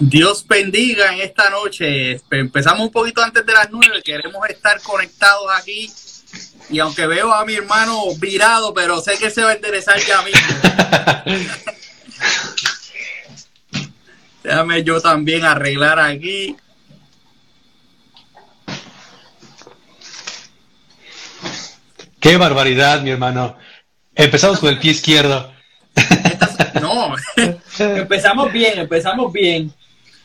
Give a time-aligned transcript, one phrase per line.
[0.00, 2.20] Dios bendiga en esta noche.
[2.30, 4.00] Empezamos un poquito antes de las nueve.
[4.04, 5.90] Queremos estar conectados aquí.
[6.70, 10.22] Y aunque veo a mi hermano virado, pero sé que se va a interesar ya
[10.22, 10.40] mismo.
[14.42, 16.56] Déjame yo también arreglar aquí.
[22.20, 23.56] Qué barbaridad, mi hermano.
[24.14, 25.52] Empezamos con el pie izquierdo.
[26.80, 27.14] No,
[27.78, 29.72] empezamos bien, empezamos bien.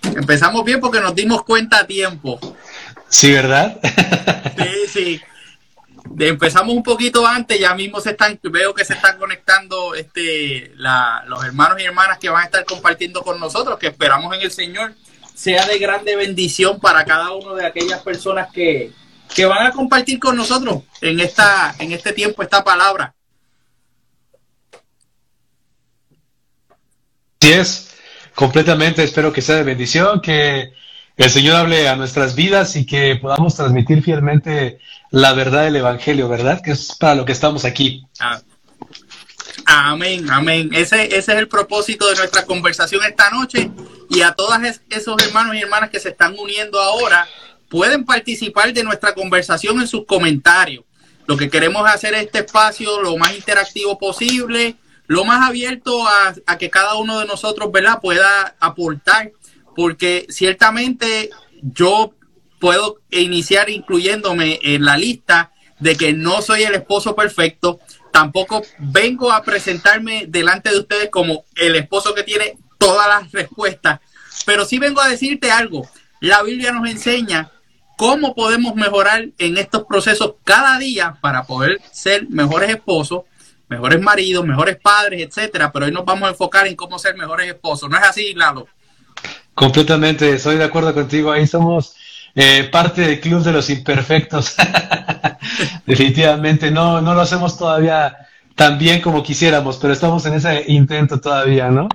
[0.03, 2.39] Empezamos bien porque nos dimos cuenta a tiempo.
[3.09, 3.79] Sí, ¿verdad?
[4.55, 5.21] Sí, sí.
[6.19, 11.43] empezamos un poquito antes, ya mismo se están, veo que se están conectando este, los
[11.43, 14.93] hermanos y hermanas que van a estar compartiendo con nosotros, que esperamos en el Señor
[15.33, 18.91] sea de grande bendición para cada uno de aquellas personas que,
[19.33, 23.13] que van a compartir con nosotros en, esta, en este tiempo esta palabra.
[27.41, 27.92] Sí es,
[28.35, 29.03] completamente.
[29.03, 30.73] Espero que sea de bendición, que
[31.17, 34.79] el Señor hable a nuestras vidas y que podamos transmitir fielmente
[35.11, 36.61] la verdad del Evangelio, ¿verdad?
[36.61, 38.05] Que es para lo que estamos aquí.
[38.19, 38.41] Ah.
[39.65, 40.69] Amén, amén.
[40.73, 43.71] Ese, ese es el propósito de nuestra conversación esta noche.
[44.09, 44.57] Y a todos
[44.89, 47.27] esos hermanos y hermanas que se están uniendo ahora,
[47.69, 50.83] pueden participar de nuestra conversación en sus comentarios.
[51.25, 54.75] Lo que queremos hacer este espacio lo más interactivo posible,
[55.07, 57.99] lo más abierto a, que cada uno de nosotros ¿verdad?
[58.01, 59.31] pueda aportar,
[59.75, 61.29] porque ciertamente
[61.61, 62.13] yo
[62.59, 67.79] puedo iniciar incluyéndome en la lista de que no soy el esposo perfecto,
[68.11, 73.99] tampoco vengo a presentarme delante de ustedes como el esposo que tiene todas las respuestas,
[74.45, 75.87] pero sí vengo a decirte algo.
[76.19, 77.51] La Biblia nos enseña
[77.97, 83.23] cómo podemos mejorar en estos procesos cada día para poder ser mejores esposos,
[83.73, 85.71] mejores maridos, mejores padres, etcétera.
[85.71, 87.89] Pero hoy nos vamos a enfocar en cómo ser mejores esposos.
[87.89, 88.67] ¿No es así, Lalo?
[89.53, 91.31] Completamente, estoy de acuerdo contigo.
[91.31, 91.95] Ahí somos
[92.35, 94.55] eh, parte del club de los imperfectos.
[95.85, 98.15] Definitivamente, no, no lo hacemos todavía
[98.55, 101.89] tan bien como quisiéramos, pero estamos en ese intento todavía, ¿no?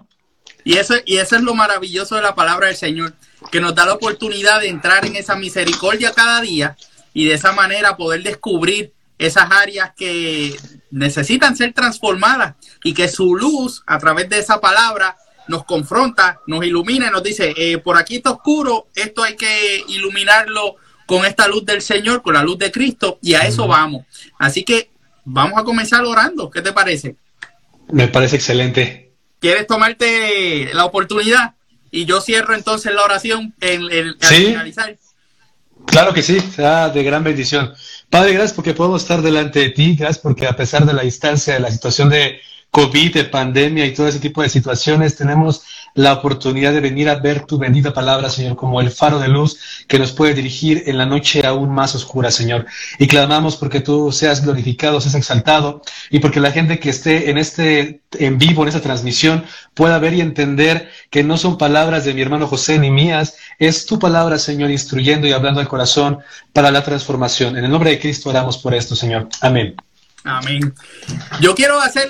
[0.65, 3.15] Y eso, y eso es lo maravilloso de la palabra del Señor
[3.51, 6.77] que nos da la oportunidad de entrar en esa misericordia cada día
[7.15, 10.57] y de esa manera poder descubrir esas áreas que
[10.91, 15.17] necesitan ser transformadas y que su luz a través de esa palabra
[15.49, 19.83] nos confronta, nos ilumina y nos dice, eh, por aquí está oscuro, esto hay que
[19.89, 24.05] iluminarlo con esta luz del Señor, con la luz de Cristo, y a eso vamos.
[24.39, 24.91] Así que
[25.25, 27.17] vamos a comenzar orando, ¿qué te parece?
[27.91, 29.11] Me parece excelente.
[29.41, 31.55] ¿Quieres tomarte la oportunidad?
[31.91, 34.97] Y yo cierro entonces la oración en, el finalizar.
[35.87, 37.73] Claro que sí, sea de gran bendición.
[38.11, 41.55] Padre, gracias porque podemos estar delante de ti, gracias porque a pesar de la distancia,
[41.55, 45.63] de la situación de COVID, de pandemia y todo ese tipo de situaciones, tenemos
[45.99, 49.85] la oportunidad de venir a ver tu bendita palabra, Señor, como el faro de luz
[49.89, 52.67] que nos puede dirigir en la noche aún más oscura, Señor.
[53.01, 57.37] Y clamamos porque tú seas glorificado, seas exaltado y porque la gente que esté en
[57.37, 59.45] este en vivo, en esta transmisión,
[59.75, 63.85] pueda ver y entender que no son palabras de mi hermano José ni mías, es
[63.85, 66.21] tu palabra, Señor, instruyendo y hablando al corazón
[66.53, 67.57] para la transformación.
[67.57, 69.29] En el nombre de Cristo oramos por esto, Señor.
[69.41, 69.75] Amén.
[70.23, 70.73] Amén.
[71.41, 72.09] Yo quiero hacer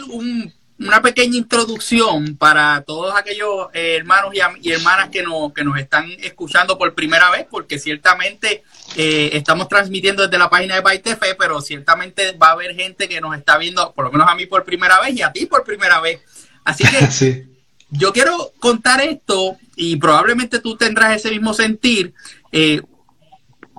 [0.78, 6.08] una pequeña introducción para todos aquellos eh, hermanos y, hermanas que nos, que nos están
[6.20, 8.62] escuchando por primera vez, porque ciertamente
[8.96, 13.20] eh, estamos transmitiendo desde la página de Baitefe, pero ciertamente va a haber gente que
[13.20, 15.64] nos está viendo, por lo menos a mí por primera vez y a ti por
[15.64, 16.20] primera vez.
[16.64, 17.46] Así que
[17.90, 22.14] yo quiero contar esto y probablemente tú tendrás ese mismo sentir.
[22.52, 22.82] Eh,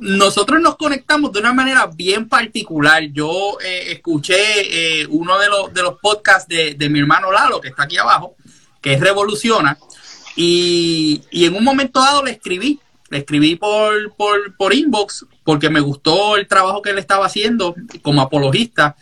[0.02, 3.04] nosotros nos conectamos de una manera bien particular.
[3.12, 4.36] Yo eh, escuché
[5.02, 8.36] eh, uno de los, de los podcasts de, mi hermano Lalo, que está aquí abajo,
[8.82, 9.78] que es Revoluciona,
[10.36, 15.80] y, en un momento dado le escribí, le escribí por, por, por inbox, porque me
[15.80, 18.96] gustó el trabajo que él estaba haciendo como apologista,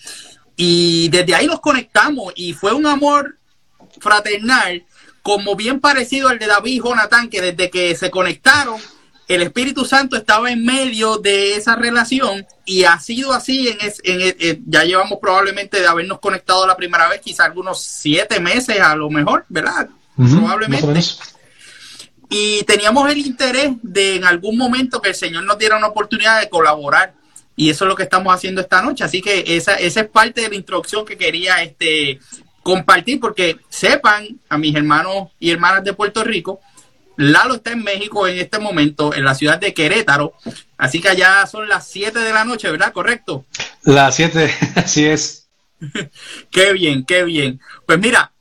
[0.56, 3.38] y desde ahí nos conectamos y fue un amor
[4.00, 4.84] fraternal,
[5.22, 8.80] como bien parecido al de David y Jonathan, que desde que se conectaron,
[9.27, 14.63] el Espíritu Santo estaba en medio de esa relación y ha sido así en, en,
[14.65, 19.09] ya llevamos probablemente de habernos conectado la primera vez, quizá algunos siete meses a lo
[19.09, 19.89] mejor, ¿verdad?
[20.15, 21.01] probablemente.
[22.29, 26.39] Y teníamos el interés de en algún momento que el Señor nos diera una oportunidad
[26.39, 27.13] de colaborar.
[27.56, 29.03] Y eso es lo que estamos haciendo esta noche.
[29.03, 32.19] Así que esa, esa es parte de la introducción que quería este,
[32.63, 36.59] compartir, porque sepan a mis hermanos y hermanas de Puerto Rico
[37.18, 40.34] Lalo está en México en este momento, en la ciudad de Querétaro.
[40.78, 42.94] Así que allá son las 7 de la noche, ¿verdad?
[42.94, 43.46] ¿Correcto?
[43.84, 45.50] Las 7, así es.
[46.52, 47.60] qué bien, qué bien.
[47.86, 48.31] Pues mira,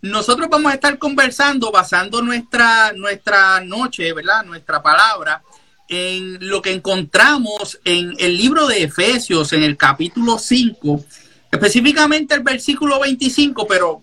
[0.00, 4.44] nosotros vamos a estar conversando basando nuestra, nuestra noche, ¿verdad?
[4.44, 5.42] Nuestra palabra
[5.88, 11.04] en lo que encontramos en el libro de Efesios, en el capítulo 5,
[11.50, 14.02] específicamente el versículo 25, pero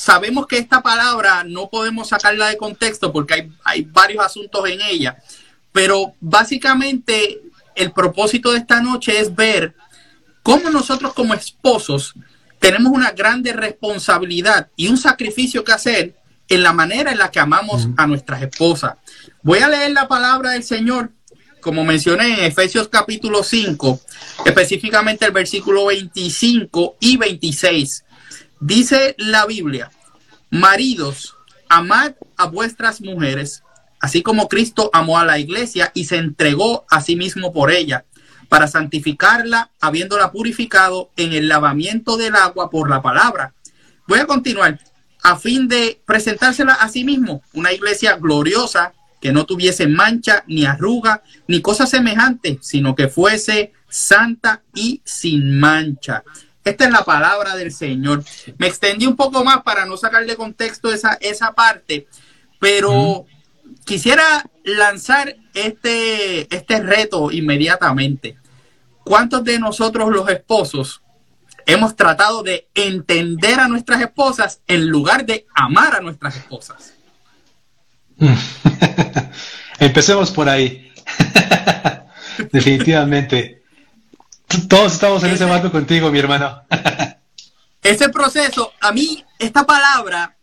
[0.00, 4.80] sabemos que esta palabra no podemos sacarla de contexto porque hay, hay varios asuntos en
[4.80, 5.18] ella,
[5.72, 7.42] pero básicamente
[7.74, 9.74] el propósito de esta noche es ver
[10.42, 12.14] cómo nosotros como esposos
[12.58, 16.16] tenemos una grande responsabilidad y un sacrificio que hacer
[16.48, 18.94] en la manera en la que amamos a nuestras esposas.
[19.42, 21.12] Voy a leer la palabra del Señor,
[21.60, 24.00] como mencioné en Efesios capítulo 5,
[24.46, 28.04] específicamente el versículo 25 y 26.
[28.60, 29.90] Dice la Biblia,
[30.50, 31.34] maridos,
[31.70, 33.62] amad a vuestras mujeres,
[34.00, 38.04] así como Cristo amó a la iglesia y se entregó a sí mismo por ella,
[38.50, 43.54] para santificarla, habiéndola purificado en el lavamiento del agua por la palabra.
[44.06, 44.78] Voy a continuar
[45.22, 48.92] a fin de presentársela a sí mismo, una iglesia gloriosa
[49.22, 55.58] que no tuviese mancha, ni arruga, ni cosa semejante, sino que fuese santa y sin
[55.58, 56.24] mancha.
[56.64, 58.22] Esta es la palabra del Señor.
[58.58, 62.06] Me extendí un poco más para no sacarle contexto esa, esa parte,
[62.58, 63.26] pero
[63.84, 68.36] quisiera lanzar este, este reto inmediatamente.
[69.04, 71.02] ¿Cuántos de nosotros los esposos
[71.66, 76.94] hemos tratado de entender a nuestras esposas en lugar de amar a nuestras esposas?
[79.78, 80.92] Empecemos por ahí.
[82.52, 83.59] Definitivamente.
[84.68, 86.62] Todos estamos en ese, ese contigo, mi hermano.
[87.82, 90.36] ese proceso, a mí, esta palabra,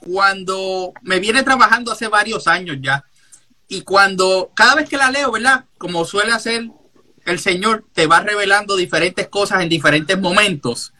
[0.00, 3.04] cuando me viene trabajando hace varios años ya,
[3.68, 5.64] y cuando cada vez que la leo, ¿verdad?
[5.78, 6.70] Como suele hacer
[7.24, 10.92] el Señor, te va revelando diferentes cosas en diferentes momentos.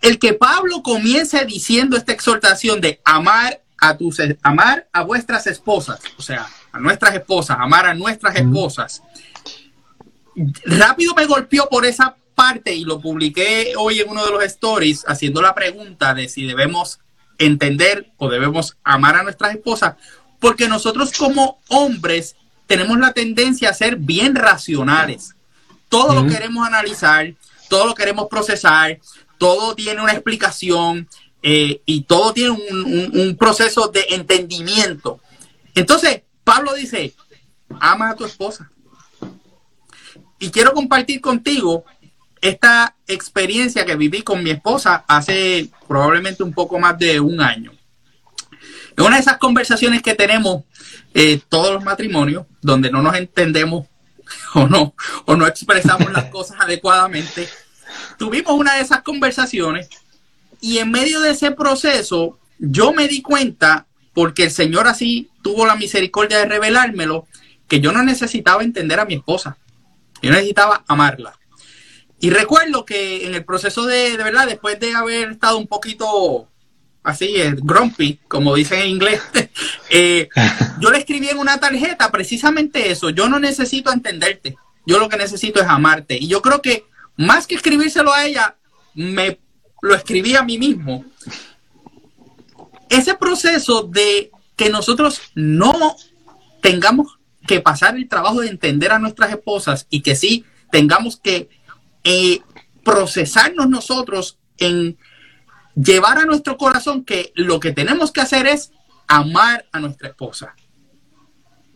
[0.00, 6.00] El que Pablo comience diciendo esta exhortación de amar a tus amar a vuestras esposas,
[6.16, 9.02] o sea, a nuestras esposas, amar a nuestras esposas.
[10.64, 15.04] Rápido me golpeó por esa parte y lo publiqué hoy en uno de los stories
[15.06, 17.00] haciendo la pregunta de si debemos
[17.38, 19.96] entender o debemos amar a nuestras esposas,
[20.38, 25.34] porque nosotros como hombres tenemos la tendencia a ser bien racionales.
[25.88, 27.34] Todo lo queremos analizar,
[27.68, 29.00] todo lo queremos procesar,
[29.38, 31.08] todo tiene una explicación,
[31.42, 35.20] eh, y todo tiene un, proceso de entendimiento.
[35.74, 37.14] Entonces, Pablo dice,
[37.80, 38.70] ama a tu esposa.
[40.40, 41.84] Y quiero compartir contigo
[42.40, 47.72] esta experiencia que viví con mi esposa hace probablemente un poco más de un año.
[48.96, 50.64] Es una de esas conversaciones que tenemos
[51.12, 53.86] eh, todos los matrimonios, donde no nos entendemos
[54.54, 54.94] o no,
[55.26, 57.46] o no expresamos las cosas adecuadamente.
[58.18, 59.90] Tuvimos una de esas conversaciones
[60.62, 65.66] y en medio de ese proceso, yo me di cuenta, porque el Señor así tuvo
[65.66, 67.26] la misericordia de revelármelo,
[67.68, 69.58] que yo no necesitaba entender a mi esposa.
[70.22, 71.38] Yo necesitaba amarla.
[72.20, 76.48] Y recuerdo que en el proceso de, de verdad, después de haber estado un poquito
[77.02, 79.22] así, eh, grumpy, como dicen en inglés,
[79.90, 80.28] eh,
[80.80, 83.10] yo le escribí en una tarjeta precisamente eso.
[83.10, 84.56] Yo no necesito entenderte.
[84.86, 86.18] Yo lo que necesito es amarte.
[86.20, 86.84] Y yo creo que
[87.16, 88.56] más que escribírselo a ella,
[88.94, 89.38] me
[89.80, 91.04] lo escribí a mí mismo.
[92.90, 95.96] Ese proceso de que nosotros no
[96.60, 97.19] tengamos
[97.50, 101.48] que pasar el trabajo de entender a nuestras esposas y que sí tengamos que
[102.04, 102.42] eh,
[102.84, 104.96] procesarnos nosotros en
[105.74, 108.70] llevar a nuestro corazón que lo que tenemos que hacer es
[109.08, 110.54] amar a nuestra esposa.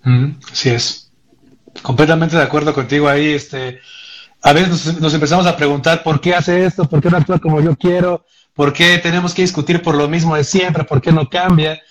[0.04, 1.10] Mm, así es.
[1.82, 3.80] Completamente de acuerdo contigo ahí, este,
[4.42, 7.60] a veces nos, empezamos a preguntar por qué hace esto, por qué no actúa como
[7.60, 11.28] yo quiero, por qué tenemos que discutir por lo mismo de siempre, por qué no
[11.28, 11.82] cambia.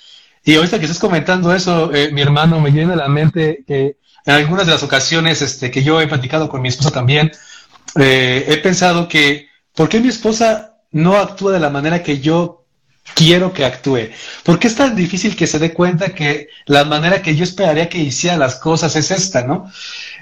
[0.44, 3.98] Y ahorita que estás comentando eso, eh, mi hermano, me viene a la mente que
[4.26, 7.32] en algunas de las ocasiones este, que yo he platicado con mi esposa también,
[7.96, 12.66] eh, he pensado que, ¿por qué mi esposa no actúa de la manera que yo
[13.16, 14.10] quiero que actúe?
[14.44, 17.88] ¿Por qué es tan difícil que se dé cuenta que la manera que yo esperaría
[17.88, 19.72] que hiciera las cosas es esta, no?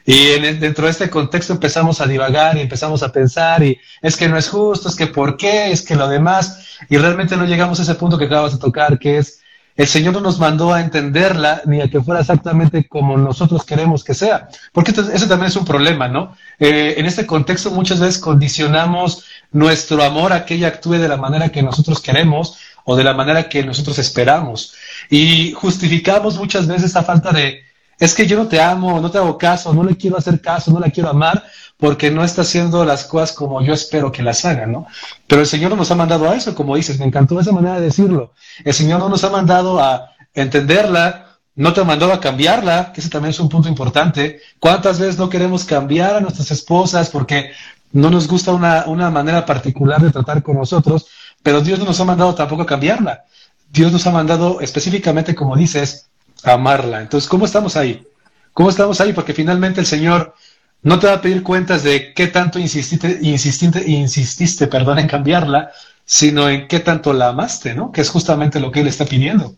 [0.06, 4.28] Y dentro de este contexto empezamos a divagar y empezamos a pensar y es que
[4.28, 7.80] no es justo, es que por qué, es que lo demás, y realmente no llegamos
[7.80, 9.41] a ese punto que acabas de tocar, que es
[9.82, 14.04] el Señor no nos mandó a entenderla ni a que fuera exactamente como nosotros queremos
[14.04, 16.36] que sea, porque eso también es un problema, ¿no?
[16.60, 21.18] Eh, en este contexto muchas veces condicionamos nuestro amor a que ella actúe de la
[21.18, 24.76] manera que nosotros queremos o de la manera que nosotros esperamos
[25.10, 27.64] y justificamos muchas veces esta falta de
[27.98, 30.72] es que yo no te amo, no te hago caso, no le quiero hacer caso,
[30.72, 31.44] no la quiero amar,
[31.82, 34.86] porque no está haciendo las cosas como yo espero que las haga, ¿no?
[35.26, 37.80] Pero el Señor no nos ha mandado a eso, como dices, me encantó esa manera
[37.80, 38.34] de decirlo.
[38.64, 43.02] El Señor no nos ha mandado a entenderla, no te ha mandado a cambiarla, que
[43.02, 44.42] ese también es un punto importante.
[44.60, 47.50] ¿Cuántas veces no queremos cambiar a nuestras esposas porque
[47.94, 51.08] no nos gusta una, una manera particular de tratar con nosotros?
[51.42, 53.24] Pero Dios no nos ha mandado tampoco a cambiarla.
[53.72, 56.10] Dios nos ha mandado específicamente, como dices,
[56.44, 57.02] a amarla.
[57.02, 58.06] Entonces, ¿cómo estamos ahí?
[58.54, 59.14] ¿Cómo estamos ahí?
[59.14, 60.36] Porque finalmente el Señor
[60.84, 65.72] no te va a pedir cuentas de qué tanto insististe, insististe, insististe perdón, en cambiarla,
[66.06, 67.92] sino en qué tanto la amaste, ¿no?
[67.92, 69.56] Que es justamente lo que Él está pidiendo.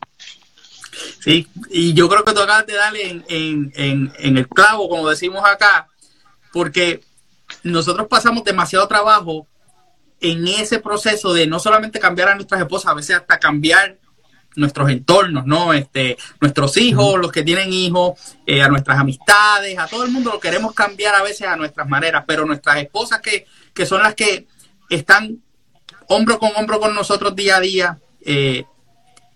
[1.19, 5.09] Sí, y yo creo que tú acabas de darle en, en, en el clavo, como
[5.09, 5.87] decimos acá,
[6.51, 7.01] porque
[7.63, 9.47] nosotros pasamos demasiado trabajo
[10.19, 13.97] en ese proceso de no solamente cambiar a nuestras esposas, a veces hasta cambiar
[14.55, 15.73] nuestros entornos, ¿no?
[15.73, 20.31] Este, nuestros hijos, los que tienen hijos, eh, a nuestras amistades, a todo el mundo
[20.31, 24.15] lo queremos cambiar a veces a nuestras maneras, pero nuestras esposas que, que son las
[24.15, 24.47] que
[24.89, 25.41] están
[26.07, 28.65] hombro con hombro con nosotros día a día, eh,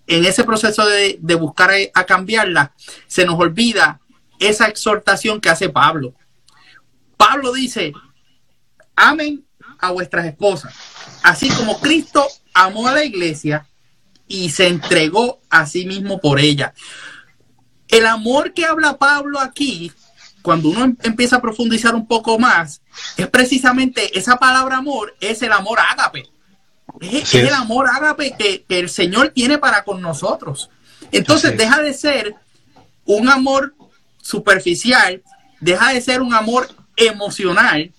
[0.05, 2.73] en ese proceso de, de buscar a, a cambiarla,
[3.07, 3.99] se nos olvida
[4.39, 6.13] esa exhortación que hace Pablo.
[7.17, 7.93] Pablo dice,
[8.95, 9.43] amen
[9.79, 10.73] a vuestras esposas,
[11.23, 13.67] así como Cristo amó a la iglesia
[14.27, 16.73] y se entregó a sí mismo por ella.
[17.87, 19.91] El amor que habla Pablo aquí,
[20.41, 22.81] cuando uno em-, empieza a profundizar un poco más,
[23.15, 26.29] es precisamente esa palabra amor, es el amor ágape.
[26.99, 30.69] Es, el amor ágape que, el Señor tiene para con nosotros.
[31.11, 32.35] Entonces deja de ser
[33.05, 33.75] un amor
[34.21, 35.21] superficial,
[35.59, 37.93] deja de ser un amor emocional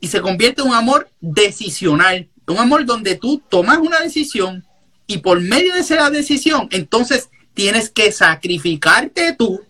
[0.00, 2.28] y se convierte en un amor decisional.
[2.46, 4.64] Un amor donde tú tomas una decisión
[5.10, 9.60] y por medio de esa decisión, entonces tienes que sacrificarte tú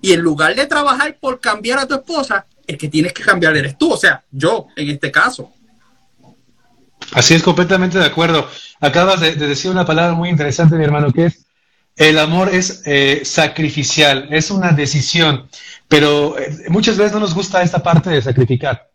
[0.00, 3.56] y en lugar de trabajar por cambiar a tu esposa, el que tienes que cambiar
[3.56, 5.52] eres tú, o sea, yo en este caso.
[7.10, 8.48] Así es, completamente de acuerdo.
[8.80, 11.46] Acabas de, decir una palabra muy interesante, mi hermano, que es
[11.96, 15.48] el amor es eh, sacrificial, es una decisión,
[15.88, 18.88] pero eh, muchas veces no nos gusta esta parte de sacrificar.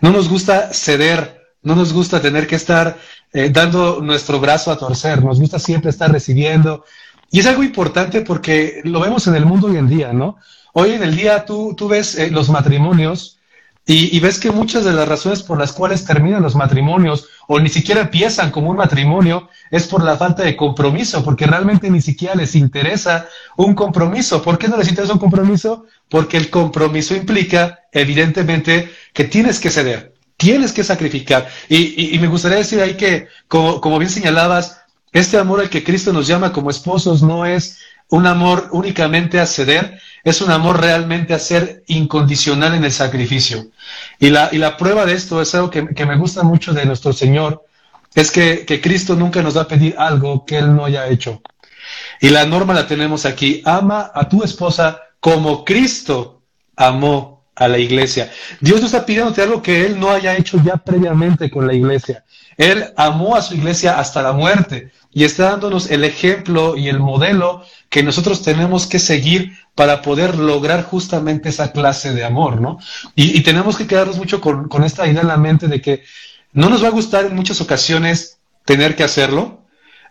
[0.00, 2.96] No nos gusta ceder, no nos gusta tener que estar
[3.34, 6.84] eh, dando nuestro brazo a torcer, nos gusta siempre estar recibiendo.
[7.32, 10.36] Y es algo importante porque lo vemos en el mundo hoy en día, ¿no?
[10.72, 13.38] Hoy en el día tú, tú ves eh, los matrimonios
[13.86, 17.58] y, y, ves que muchas de las razones por las cuales terminan los matrimonios o
[17.58, 22.00] ni siquiera empiezan como un matrimonio es por la falta de compromiso, porque realmente ni
[22.00, 23.26] siquiera les interesa
[23.56, 24.42] un compromiso.
[24.42, 25.86] ¿Por qué no les interesa un compromiso?
[26.08, 31.48] Porque el compromiso implica, evidentemente, que tienes que ceder tienes que sacrificar.
[31.68, 34.80] Y, me gustaría decir ahí que, como, bien señalabas,
[35.12, 39.46] este amor al que Cristo nos llama como esposos no es un amor únicamente a
[39.46, 43.66] ceder, es un amor realmente a ser incondicional en el sacrificio.
[44.18, 47.12] Y la, y la prueba de esto es algo que, me gusta mucho de nuestro
[47.12, 47.64] Señor,
[48.14, 51.42] es que, que Cristo nunca nos va a pedir algo que Él no haya hecho.
[52.20, 56.42] Y la norma la tenemos aquí, ama a tu esposa como Cristo
[56.76, 58.30] amó a la iglesia.
[58.60, 62.24] Dios no está pidiéndote algo que Él no haya hecho ya previamente con la iglesia.
[62.56, 66.98] Él amó a su iglesia hasta la muerte y está dándonos el ejemplo y el
[66.98, 72.78] modelo que nosotros tenemos que seguir para poder lograr justamente esa clase de amor, ¿no?
[73.14, 76.02] Y, tenemos que quedarnos mucho con, esta idea en la mente de que
[76.52, 79.62] no nos va a gustar en muchas ocasiones tener que hacerlo.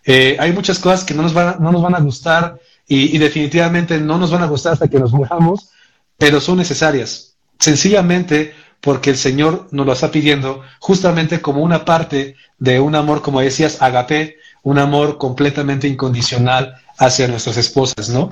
[0.06, 3.18] Eh, hay muchas cosas que no nos van, no nos van a gustar y, y
[3.18, 5.70] definitivamente no nos van a gustar hasta que nos muramos,
[6.18, 7.33] pero son necesarias
[7.64, 13.22] sencillamente porque el Señor nos lo está pidiendo justamente como una parte de un amor,
[13.22, 18.30] como decías, agape, un amor completamente incondicional hacia nuestras esposas, ¿no?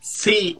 [0.00, 0.58] Sí,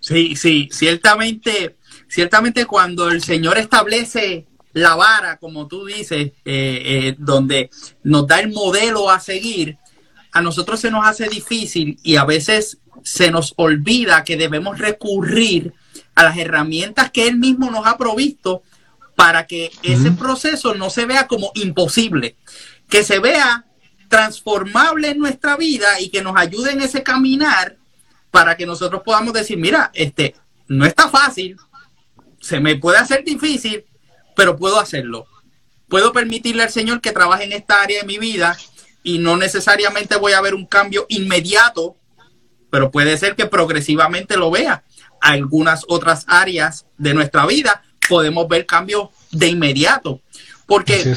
[0.00, 1.76] sí, sí, ciertamente,
[2.08, 7.68] ciertamente cuando el Señor establece la vara, como tú dices, eh, eh, donde
[8.02, 9.76] nos da el modelo a seguir,
[10.32, 15.72] a nosotros se nos hace difícil y a veces se nos olvida que debemos recurrir
[16.16, 18.64] a las herramientas que Él mismo nos ha provisto
[19.14, 22.36] para que ese proceso no se vea como imposible,
[22.88, 23.64] que se vea
[24.08, 27.76] transformable en nuestra vida y que nos ayude en ese caminar
[28.32, 30.34] para que nosotros podamos decir, mira, este
[30.66, 31.56] no está fácil,
[32.40, 33.84] se me puede hacer difícil,
[34.34, 35.26] pero puedo hacerlo.
[35.86, 38.58] Puedo permitirle al Señor que trabaje en esta área de mi vida
[39.04, 41.96] y no necesariamente voy a ver un cambio inmediato
[42.70, 44.84] pero puede ser que progresivamente lo vea.
[45.20, 50.20] Algunas otras áreas de nuestra vida podemos ver cambios de inmediato.
[50.66, 51.14] Porque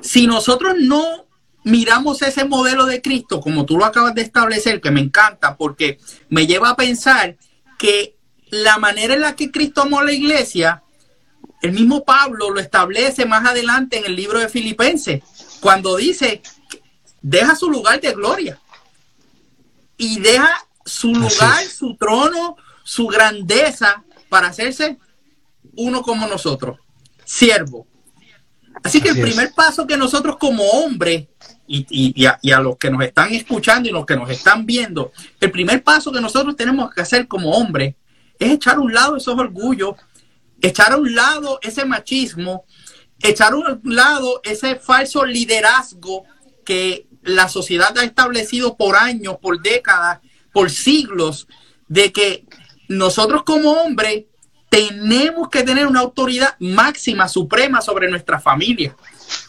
[0.00, 1.26] si nosotros no
[1.64, 5.98] miramos ese modelo de Cristo, como tú lo acabas de establecer, que me encanta, porque
[6.28, 7.36] me lleva a pensar
[7.78, 8.16] que
[8.50, 10.82] la manera en la que Cristo amó a la iglesia,
[11.62, 15.22] el mismo Pablo lo establece más adelante en el libro de Filipenses,
[15.60, 16.42] cuando dice,
[17.22, 18.60] deja su lugar de gloria
[19.96, 20.50] y deja
[20.84, 24.98] su lugar, su trono, su grandeza para hacerse
[25.76, 26.78] uno como nosotros,
[27.24, 27.86] siervo.
[28.82, 31.28] Así que el primer paso que nosotros como hombres,
[31.66, 35.12] y, a, y, a, los que nos están escuchando y los que nos están viendo,
[35.40, 37.94] el primer paso que nosotros tenemos que hacer como hombres
[38.38, 39.94] es echar a un lado esos orgullos,
[40.60, 42.64] echar a un lado ese machismo,
[43.22, 46.24] echar a un lado ese falso liderazgo
[46.64, 50.20] que la sociedad ha establecido por años, por décadas,
[50.52, 51.48] por siglos,
[51.88, 52.44] de que
[52.88, 54.24] nosotros como hombres
[54.68, 58.96] tenemos que tener una autoridad máxima, suprema sobre nuestra familia,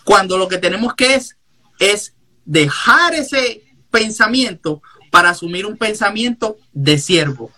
[0.04, 1.38] cuando lo que tenemos que es,
[1.80, 2.14] es
[2.46, 7.52] dejar ese pensamiento para asumir un pensamiento de siervo,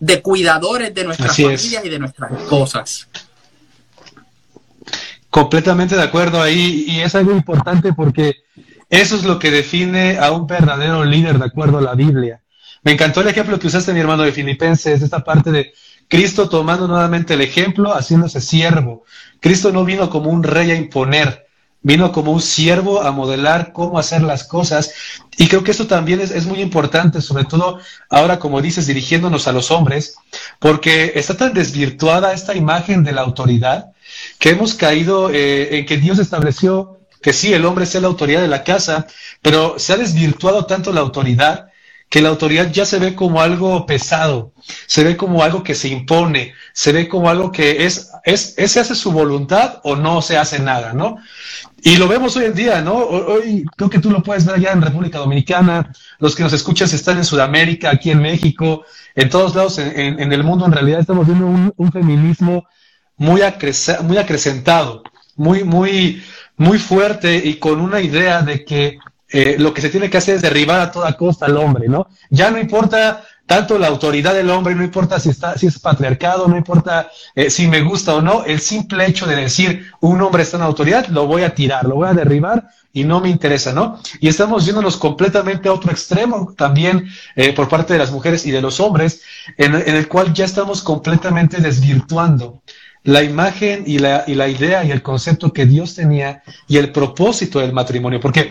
[0.00, 3.08] de cuidadores de nuestras familias y de nuestras cosas.
[5.30, 8.36] Completamente de acuerdo ahí, y es algo importante porque
[8.90, 12.42] eso es lo que define a un verdadero líder de acuerdo a la Biblia.
[12.82, 15.72] Me encantó el ejemplo que usaste, mi hermano, de Filipenses, esta parte de
[16.08, 19.04] Cristo tomando nuevamente el ejemplo, haciéndose siervo.
[19.40, 21.46] Cristo no vino como un rey a imponer,
[21.82, 24.92] vino como un siervo a modelar cómo hacer las cosas.
[25.36, 27.78] Y creo que esto también es, muy importante, sobre todo
[28.08, 30.16] ahora, como dices, dirigiéndonos a los hombres,
[30.58, 33.92] porque está tan desvirtuada esta imagen de la autoridad
[34.38, 38.40] que hemos caído eh, en que Dios estableció que sí, el hombre sea la autoridad
[38.40, 39.06] de la casa,
[39.42, 41.68] pero se ha desvirtuado tanto la autoridad
[42.08, 44.52] que la autoridad ya se ve como algo pesado,
[44.86, 48.80] se ve como algo que se impone, se ve como algo que es, es, se
[48.80, 51.18] hace su voluntad o no se hace nada, ¿no?
[51.82, 52.94] Y lo vemos hoy en día, ¿no?
[52.94, 56.88] Hoy creo que tú lo puedes ver allá en República Dominicana, los que nos escuchan
[56.90, 58.84] están en Sudamérica, aquí en México,
[59.14, 62.66] en todos lados en, el mundo, en realidad estamos viendo un, feminismo
[63.16, 63.42] muy,
[64.02, 65.02] muy acrecentado,
[65.36, 66.22] muy, muy,
[66.58, 68.98] muy fuerte y con una idea de que
[69.30, 72.08] eh, lo que se tiene que hacer es derribar a toda costa al hombre, ¿no?
[72.30, 76.48] Ya no importa tanto la autoridad del hombre, no importa si está, si es patriarcado,
[76.48, 80.42] no importa eh, si me gusta o no, el simple hecho de decir un hombre
[80.42, 83.72] está en autoridad, lo voy a tirar, lo voy a derribar y no me interesa,
[83.72, 84.00] ¿no?
[84.20, 88.50] Y estamos yéndonos completamente a otro extremo también eh, por parte de las mujeres y
[88.50, 89.22] de los hombres,
[89.56, 92.62] en, en, el cual ya estamos completamente desvirtuando
[93.04, 96.92] la imagen y la, y la idea y el concepto que Dios tenía y el
[96.92, 98.50] propósito del matrimonio, porque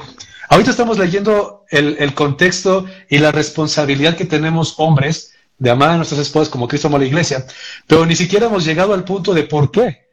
[0.49, 6.21] Ahorita estamos leyendo el, contexto y la responsabilidad que tenemos hombres de amar a nuestras
[6.21, 7.45] esposas como Cristo amó a la iglesia,
[7.85, 10.07] pero ni siquiera hemos llegado al punto de por qué.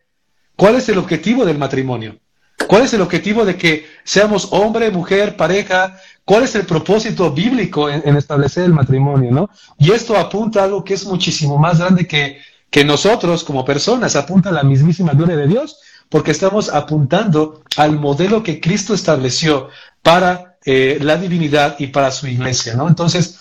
[0.56, 2.18] ¿Cuál es el objetivo del matrimonio?
[2.66, 5.98] ¿Cuál es el objetivo de que seamos hombre, mujer, pareja?
[6.24, 9.30] ¿Cuál es el propósito bíblico en, establecer el matrimonio?
[9.30, 9.50] ¿no?
[9.78, 12.38] Y esto apunta a algo que es muchísimo más grande que,
[12.74, 17.92] que nosotros como personas, apunta a la mismísima gloria de Dios, porque estamos apuntando al
[18.00, 19.68] modelo que Cristo estableció
[20.02, 22.88] para eh, la divinidad y para su iglesia, ¿no?
[22.88, 23.38] Entonces,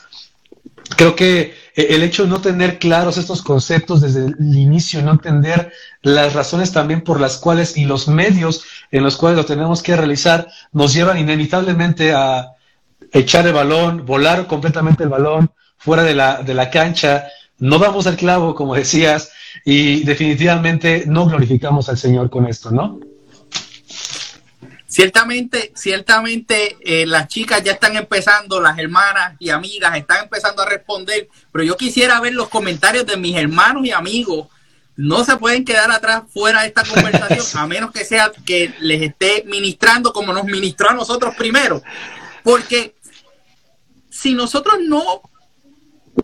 [0.98, 5.14] creo que eh, el hecho de no tener claros estos conceptos desde el inicio, no
[5.14, 9.82] entender las razones también por las cuales y los medios en los cuales lo tenemos
[9.82, 12.52] que realizar, nos llevan inevitablemente a
[13.12, 17.26] echar el balón, volar completamente el balón fuera de la, de la cancha,
[17.64, 19.32] no vamos al clavo, como decías,
[19.64, 23.00] y definitivamente no glorificamos al Señor con esto, ¿no?
[24.86, 30.66] Ciertamente, ciertamente eh, las chicas ya están empezando, las hermanas y amigas están empezando a
[30.66, 34.50] responder, pero yo quisiera ver los comentarios de mis hermanos y amigos.
[34.98, 39.02] No se pueden quedar atrás fuera de esta conversación, a menos que sea que les
[39.02, 41.82] esté ministrando como nos ministró a nosotros primero.
[42.44, 42.94] Porque
[44.10, 45.22] si nosotros no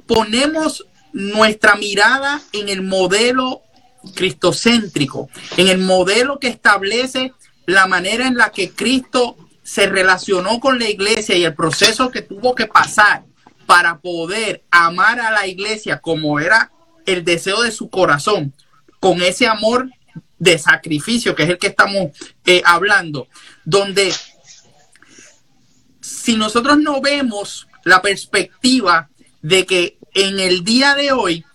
[0.06, 3.62] ponemos nuestra mirada en el modelo
[4.16, 7.34] cristocéntrico, en el modelo que establece
[7.66, 12.22] la manera en la que Cristo se relacionó con la iglesia y el proceso que
[12.24, 13.24] tuvo que pasar
[13.68, 16.72] para poder amar a la iglesia como era
[17.06, 18.54] el deseo de su corazón,
[19.00, 19.90] con ese amor
[20.40, 22.12] de sacrificio que es el que estamos
[22.46, 23.28] eh, hablando,
[23.66, 24.12] donde
[26.02, 29.10] si nosotros no vemos la perspectiva
[29.44, 31.46] de que en el día de hoy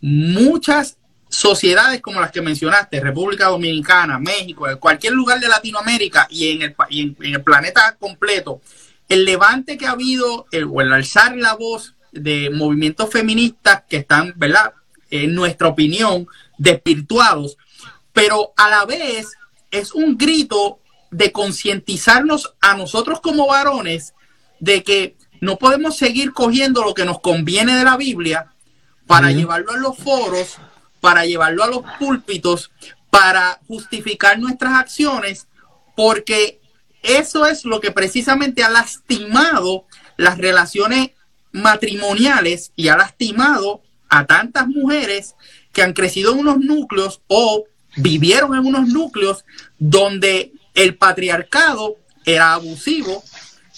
[0.00, 6.62] muchas sociedades como las que mencionaste, República Dominicana, México, cualquier lugar de Latinoamérica y en
[6.62, 8.60] el, en, el planeta completo,
[9.08, 14.32] el levante que ha habido o el alzar la voz de movimientos feministas que están,
[14.36, 14.72] ¿verdad?
[15.10, 16.26] En nuestra opinión,
[16.58, 17.56] despirtuados,
[18.12, 19.32] pero a la vez
[19.70, 20.78] es un grito
[21.10, 24.14] de concientizarnos a nosotros como varones
[24.58, 28.52] de que no podemos seguir cogiendo lo que nos conviene de la Biblia
[29.06, 30.56] para llevarlo a los foros,
[31.00, 32.70] para llevarlo a los púlpitos,
[33.10, 35.46] para justificar nuestras acciones,
[35.94, 36.60] porque
[37.02, 39.84] eso es lo que precisamente ha lastimado
[40.16, 41.10] las relaciones
[41.52, 45.34] matrimoniales y ha lastimado a tantas mujeres
[45.72, 47.64] que han crecido en unos núcleos o
[47.96, 49.44] vivieron en unos núcleos
[49.78, 53.22] donde el patriarcado era abusivo,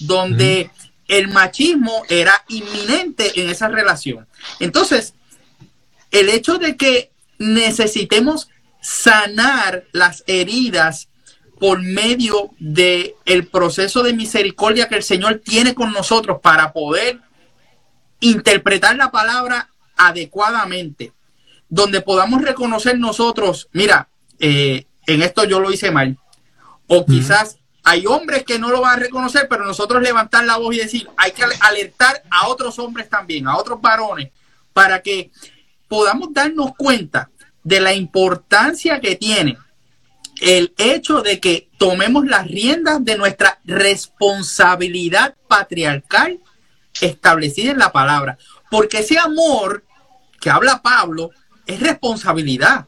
[0.01, 0.71] donde
[1.09, 4.29] el machismo era inminente en esa relación.
[4.61, 5.15] Entonces,
[6.11, 8.49] el hecho de que necesitemos
[8.81, 11.09] sanar las heridas
[11.59, 17.21] por medio de el proceso de misericordia que el Señor tiene con nosotros para poder
[18.21, 21.13] interpretar la palabra adecuadamente,
[21.69, 26.19] donde podamos reconocer nosotros, mira, eh, en esto yo lo hice mal,
[26.87, 30.75] o quizás hay hombres que no lo van a reconocer, pero nosotros levantar la voz
[30.75, 34.31] y decir, hay que alertar a otros hombres también, a otros varones,
[34.75, 35.31] para que
[35.89, 37.31] podamos darnos cuenta
[37.65, 39.57] de la importancia que tiene
[40.43, 46.41] el hecho de que tomemos las riendas de nuestra responsabilidad patriarcal
[47.01, 48.37] establecida en la palabra.
[48.71, 49.83] Porque ese amor
[50.43, 51.31] que habla Pablo
[51.67, 52.87] es responsabilidad.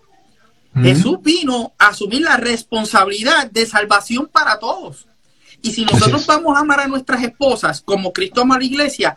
[0.74, 5.06] Jesús vino a asumir la responsabilidad de salvación para todos.
[5.62, 9.16] Y si nosotros vamos a amar a nuestras esposas como Cristo ama a la iglesia,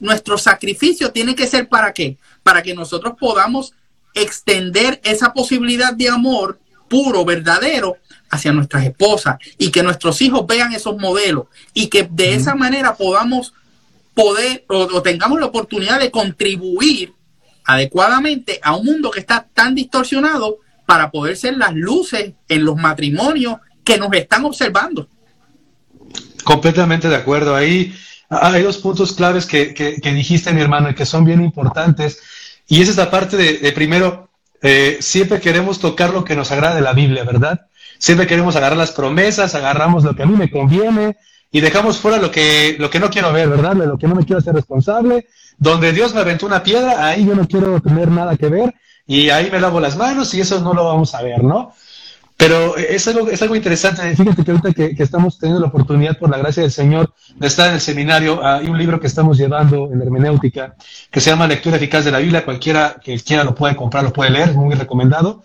[0.00, 2.18] nuestro sacrificio tiene que ser para qué?
[2.42, 3.72] Para que nosotros podamos
[4.14, 7.96] extender esa posibilidad de amor puro, verdadero,
[8.32, 12.96] hacia nuestras esposas y que nuestros hijos vean esos modelos y que de esa manera
[12.96, 13.52] podamos
[14.14, 17.12] poder o, tengamos la oportunidad de contribuir
[17.64, 22.76] adecuadamente a un mundo que está tan distorsionado para poder ser las luces en los
[22.76, 25.08] matrimonios que nos están observando.
[26.44, 27.54] Completamente de acuerdo.
[27.54, 27.94] Ahí
[28.28, 32.20] hay dos puntos claves que, dijiste, mi hermano, y que son bien importantes.
[32.66, 34.30] Y es esta parte de, primero,
[34.62, 37.66] eh, siempre queremos tocar lo que nos agrada de la Biblia, ¿verdad?
[37.98, 41.16] Siempre queremos agarrar las promesas, agarramos lo que a mí me conviene
[41.50, 43.76] y dejamos fuera lo que, lo que no quiero ver, ¿verdad?
[43.76, 45.26] De lo que no me quiero hacer responsable.
[45.58, 48.74] Donde Dios me aventó una piedra, ahí yo no quiero tener nada que ver
[49.12, 51.74] y ahí me lavo las manos y eso no lo vamos a ver, ¿no?
[52.38, 54.16] Pero es algo, es algo interesante.
[54.16, 57.68] Fíjate que ahorita que, estamos teniendo la oportunidad, por la gracia del Señor, de estar
[57.68, 60.76] en el seminario, hay un libro que estamos llevando en hermenéutica
[61.10, 62.42] que se llama Lectura Eficaz de la Biblia.
[62.42, 65.44] Cualquiera que quiera lo puede comprar, lo puede leer, muy recomendado.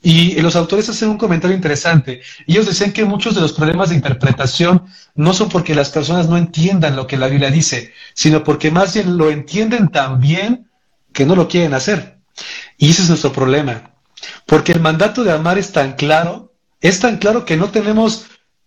[0.00, 2.20] Y los autores hacen un comentario interesante.
[2.46, 4.84] Ellos decían que muchos de los problemas de interpretación
[5.16, 8.94] no son porque las personas no entiendan lo que la Biblia dice, sino porque más
[8.94, 10.68] bien lo entienden tan bien
[11.12, 12.17] que no lo quieren hacer.
[12.76, 13.92] Y ese es nuestro problema.
[14.46, 18.26] Porque el mandato de amar es tan claro, es tan claro que no tenemos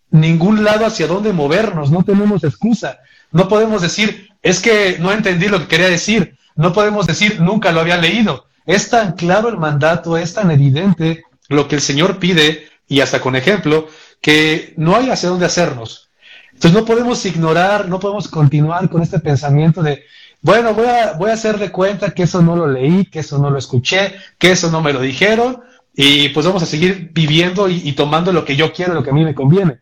[0.10, 3.00] ningún lado hacia dónde movernos, no tenemos excusa.
[3.32, 6.38] No podemos decir, es que no entendí lo que quería decir.
[6.56, 8.46] No podemos decir, nunca lo había leído.
[8.66, 13.22] Es tan claro el mandato, es tan evidente lo que el Señor pide, y hasta
[13.22, 13.88] con ejemplo,
[14.22, 16.10] que no hay hacia dónde hacernos.
[16.54, 20.04] Entonces no podemos ignorar, no podemos continuar con este pensamiento de,
[20.42, 23.38] bueno, voy a, voy a hacer de cuenta que eso no lo leí, que eso
[23.38, 25.62] no lo escuché, que eso no me lo dijeron,
[25.96, 29.14] y pues vamos a seguir viviendo y, tomando lo que yo quiero, lo que a
[29.14, 29.80] mí me conviene.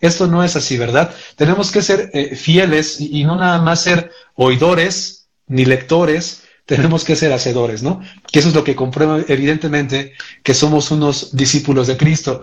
[0.00, 1.14] Esto no es así, ¿verdad?
[1.36, 7.16] Tenemos que ser eh, fieles y, no nada más ser oidores ni lectores, tenemos que
[7.16, 8.00] ser hacedores, ¿no?
[8.30, 12.42] Que eso es lo que comprueba evidentemente que somos unos discípulos de Cristo.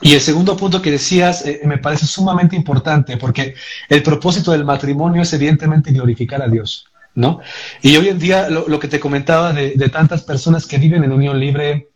[0.00, 3.54] Y el segundo punto que decías eh, me parece sumamente importante porque
[3.88, 7.40] el propósito del matrimonio es evidentemente glorificar a Dios, ¿no?
[7.80, 11.38] Y hoy en día lo, que te comentaba de, tantas personas que viven en unión
[11.40, 11.88] libre,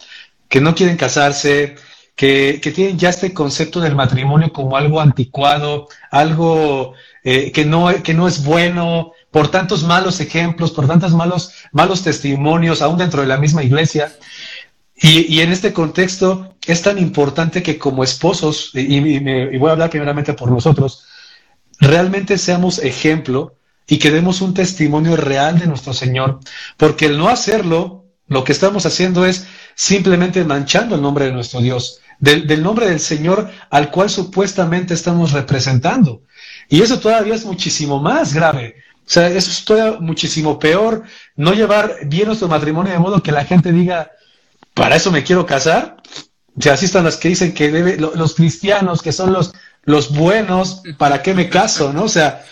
[0.48, 1.76] que no quieren casarse,
[2.16, 8.14] que, tienen ya este concepto del matrimonio como algo anticuado, algo eh, que, no, que
[8.14, 13.28] no es bueno, por tantos malos ejemplos, por tantos malos, malos testimonios, aún dentro de
[13.28, 14.12] la misma iglesia.
[15.00, 20.34] Y, en este contexto es tan importante que como esposos, y, voy a hablar primeramente
[20.34, 21.04] por nosotros,
[21.78, 23.54] realmente seamos ejemplo
[23.86, 26.40] y que demos un testimonio real de nuestro Señor,
[26.76, 31.60] porque el no hacerlo, lo que estamos haciendo es simplemente manchando el nombre de nuestro
[31.60, 36.22] Dios, del, del nombre del Señor al cual supuestamente estamos representando.
[36.68, 38.74] Y eso todavía es muchísimo más grave.
[39.06, 41.04] O sea, eso es todavía muchísimo peor,
[41.36, 44.10] no llevar bien nuestro matrimonio de modo que la gente diga,
[44.78, 45.96] ¿para eso me quiero casar?
[46.56, 49.52] O sea, así están las que dicen que debe, los cristianos, que son los,
[49.84, 51.92] los buenos, ¿para qué me caso?
[51.92, 52.04] ¿No?
[52.04, 52.44] O sea,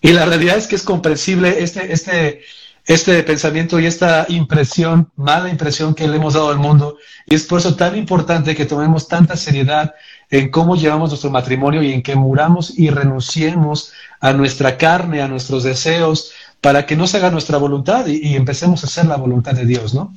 [0.00, 2.42] y la realidad es que es comprensible este, este,
[2.84, 6.98] este pensamiento y esta impresión, mala impresión que le hemos dado al mundo.
[7.26, 9.94] Y es por eso tan importante que tomemos tanta seriedad
[10.30, 15.28] en cómo llevamos nuestro matrimonio y en que muramos y renunciemos a nuestra carne, a
[15.28, 19.52] nuestros deseos, para que no se haga nuestra voluntad y, empecemos a hacer la voluntad
[19.52, 20.14] de Dios, ¿no?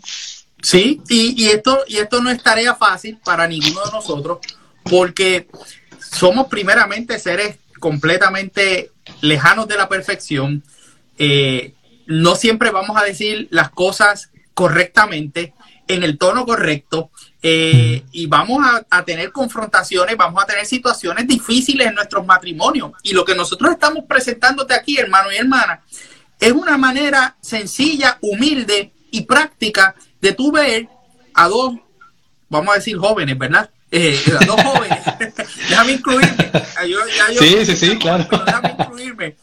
[0.62, 4.40] Sí, y, y, esto, y esto no es tarea fácil para ninguno de nosotros,
[4.84, 5.48] porque
[6.00, 8.92] somos primeramente seres completamente
[9.22, 10.64] lejanos de la perfección.
[11.18, 11.74] Eh,
[12.08, 15.54] no siempre vamos a decir las cosas correctamente,
[15.88, 21.88] en el tono correcto, eh, y vamos a, tener confrontaciones, vamos a tener situaciones difíciles
[21.88, 22.92] en nuestros matrimonios.
[23.04, 25.84] Y lo que nosotros estamos presentándote aquí, hermano y hermana,
[26.40, 30.88] es una manera sencilla, humilde y práctica de tú ver
[31.34, 31.76] a dos,
[32.50, 33.70] vamos a decir jóvenes, ¿verdad?
[33.92, 35.00] Eh, a dos jóvenes,
[35.70, 36.52] déjame incluirme.
[37.40, 38.28] sí, sí, sí, claro.
[38.46, 39.36] Déjame incluirme.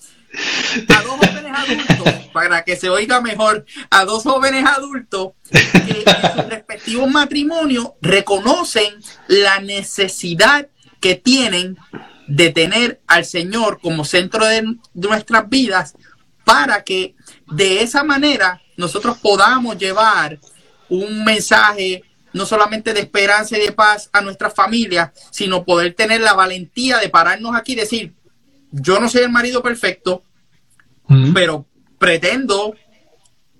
[0.89, 6.37] A dos jóvenes adultos, para que se oiga mejor, a dos jóvenes adultos que en
[6.37, 8.95] sus respectivos matrimonios reconocen
[9.29, 10.69] la necesidad
[11.01, 11.79] que tienen
[12.27, 15.95] de tener al Señor como centro de nuestras vidas
[16.45, 17.15] para que
[17.47, 20.39] de esa manera nosotros podamos llevar
[21.03, 22.03] un mensaje
[22.33, 26.99] no solamente de esperanza y de paz a nuestra familia, sino poder tener la valentía
[26.99, 28.13] de pararnos aquí y decir,
[28.73, 30.25] yo no soy el marido perfecto,
[31.33, 31.67] pero
[31.99, 32.75] pretendo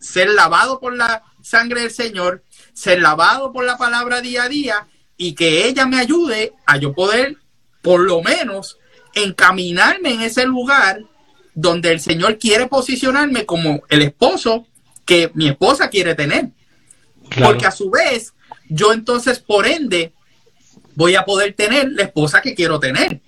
[0.01, 2.43] ser lavado por la sangre del Señor,
[2.73, 6.95] ser lavado por la palabra día a día y que ella me ayude a yo
[6.95, 7.37] poder,
[7.81, 8.79] por lo menos,
[9.15, 11.01] encaminarme en ese lugar
[11.55, 14.67] donde el Señor quiere posicionarme como el esposo
[15.05, 16.51] que mi esposa quiere tener.
[17.43, 18.35] Porque a su vez,
[18.69, 20.13] yo entonces, por ende,
[20.95, 23.21] voy a poder tener la esposa que quiero tener.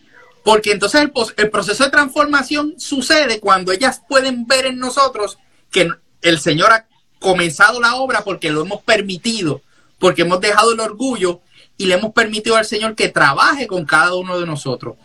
[0.45, 5.39] Porque entonces el, proceso de transformación sucede cuando ellas pueden ver en nosotros
[5.73, 5.91] que
[6.23, 6.87] el Señor ha
[7.19, 9.63] comenzado la obra porque lo hemos permitido,
[9.99, 11.41] porque hemos dejado el orgullo
[11.77, 14.97] y le hemos permitido al Señor que trabaje con cada uno de nosotros.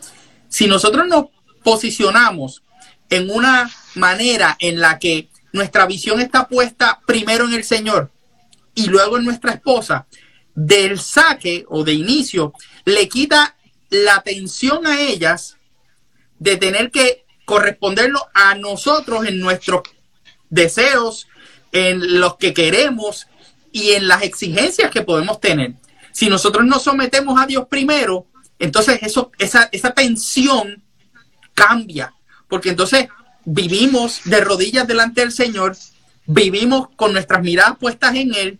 [0.48, 1.26] Si nosotros nos
[1.64, 2.62] posicionamos
[3.10, 8.12] en una manera en la que nuestra visión está puesta primero en el Señor
[8.76, 10.08] y luego en nuestra esposa,
[10.54, 12.54] del saque o de inicio,
[12.86, 13.56] le quita
[13.90, 15.58] la atención a ellas
[16.40, 19.82] de tener que corresponderlo a nosotros en nuestros
[20.50, 21.28] deseos,
[21.72, 23.28] en los que queremos
[23.72, 25.74] y en las exigencias que podemos tener.
[26.12, 28.28] Si nosotros nos sometemos a Dios primero,
[28.60, 30.84] entonces eso, esa, esa tensión
[31.54, 32.14] cambia
[32.52, 33.08] porque entonces
[33.46, 35.78] vivimos de rodillas delante del Señor,
[36.26, 38.60] vivimos con nuestras miradas puestas en Él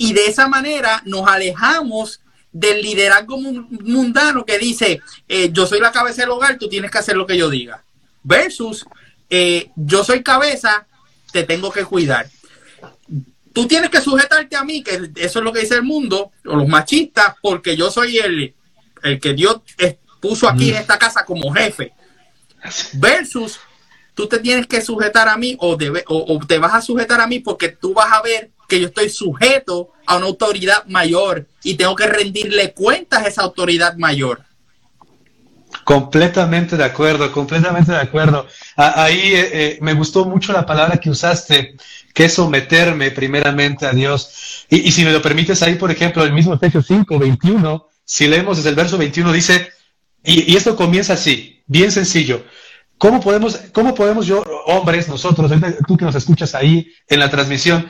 [0.00, 5.92] y de esa manera nos alejamos del liderazgo mundano que dice, eh, yo soy la
[5.92, 7.84] cabeza del hogar, tú tienes que hacer lo que yo diga,
[8.22, 8.86] versus
[9.28, 10.86] eh, yo soy cabeza,
[11.32, 12.30] te tengo que cuidar.
[13.52, 16.56] Tú tienes que sujetarte a mí, que eso es lo que dice el mundo, o
[16.56, 18.54] los machistas, porque yo soy el,
[19.02, 19.60] el que Dios
[20.18, 21.92] puso aquí en esta casa como jefe.
[22.94, 23.60] Versus,
[24.14, 27.26] tú te tienes que sujetar a mí o, debe, o, te vas a sujetar a
[27.26, 31.74] mí porque tú vas a ver que yo estoy sujeto a una autoridad mayor y
[31.74, 34.44] tengo que rendirle cuentas a esa autoridad mayor.
[35.84, 38.46] Completamente de acuerdo, completamente de acuerdo.
[38.76, 41.76] Ahí eh, eh, me gustó mucho la palabra que usaste,
[42.14, 44.66] que es someterme primeramente a Dios.
[44.68, 48.56] Y, si me lo permites, ahí, por ejemplo, el mismo Efesios 5, 21, si leemos
[48.56, 49.68] desde el verso 21, dice,
[50.24, 52.44] y, y esto comienza así, bien sencillo.
[53.00, 55.50] ¿Cómo podemos, cómo podemos yo, hombres, nosotros,
[55.88, 57.88] tú que nos escuchas ahí en la transmisión,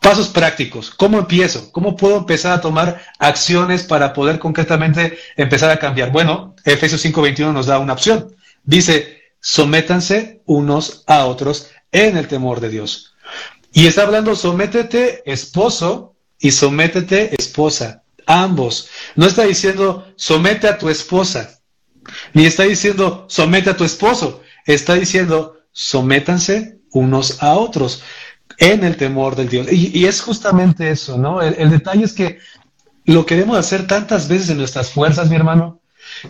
[0.00, 0.90] pasos prácticos?
[0.90, 1.70] ¿Cómo empiezo?
[1.72, 6.10] ¿Cómo puedo empezar a tomar acciones para poder concretamente empezar a cambiar?
[6.10, 8.34] Bueno, Efesios 5:21 nos da una opción.
[8.64, 13.14] Dice, sométanse unos a otros en el temor de Dios.
[13.72, 18.88] Y está hablando, sométete esposo y sométete esposa, ambos.
[19.16, 21.60] No está diciendo, somete a tu esposa.
[22.34, 24.42] Ni está diciendo, somete a tu esposo.
[24.66, 28.02] Está diciendo, sométanse unos a otros
[28.62, 29.66] en el temor del Dios.
[29.72, 31.42] Y, es justamente eso, ¿no?
[31.42, 32.38] El, detalle es que
[33.04, 35.80] lo queremos hacer tantas veces en nuestras fuerzas, mi hermano.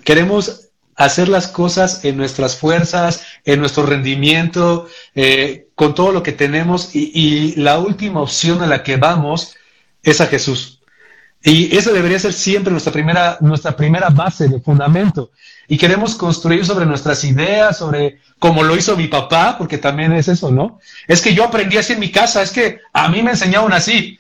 [0.03, 6.33] Queremos hacer las cosas en nuestras fuerzas, en nuestro rendimiento, eh, con todo lo que
[6.33, 6.95] tenemos.
[6.95, 9.55] Y, y la última opción a la que vamos
[10.03, 10.82] es a Jesús.
[11.45, 15.33] Y eso debería ser siempre nuestra primera, nuestra primera base de fundamento.
[15.67, 20.29] Y queremos construir sobre nuestras ideas, sobre cómo lo hizo mi papá, porque también es
[20.29, 20.79] eso, ¿no?
[21.09, 24.19] Es que yo aprendí así en mi casa, es que a mí me enseñaron así.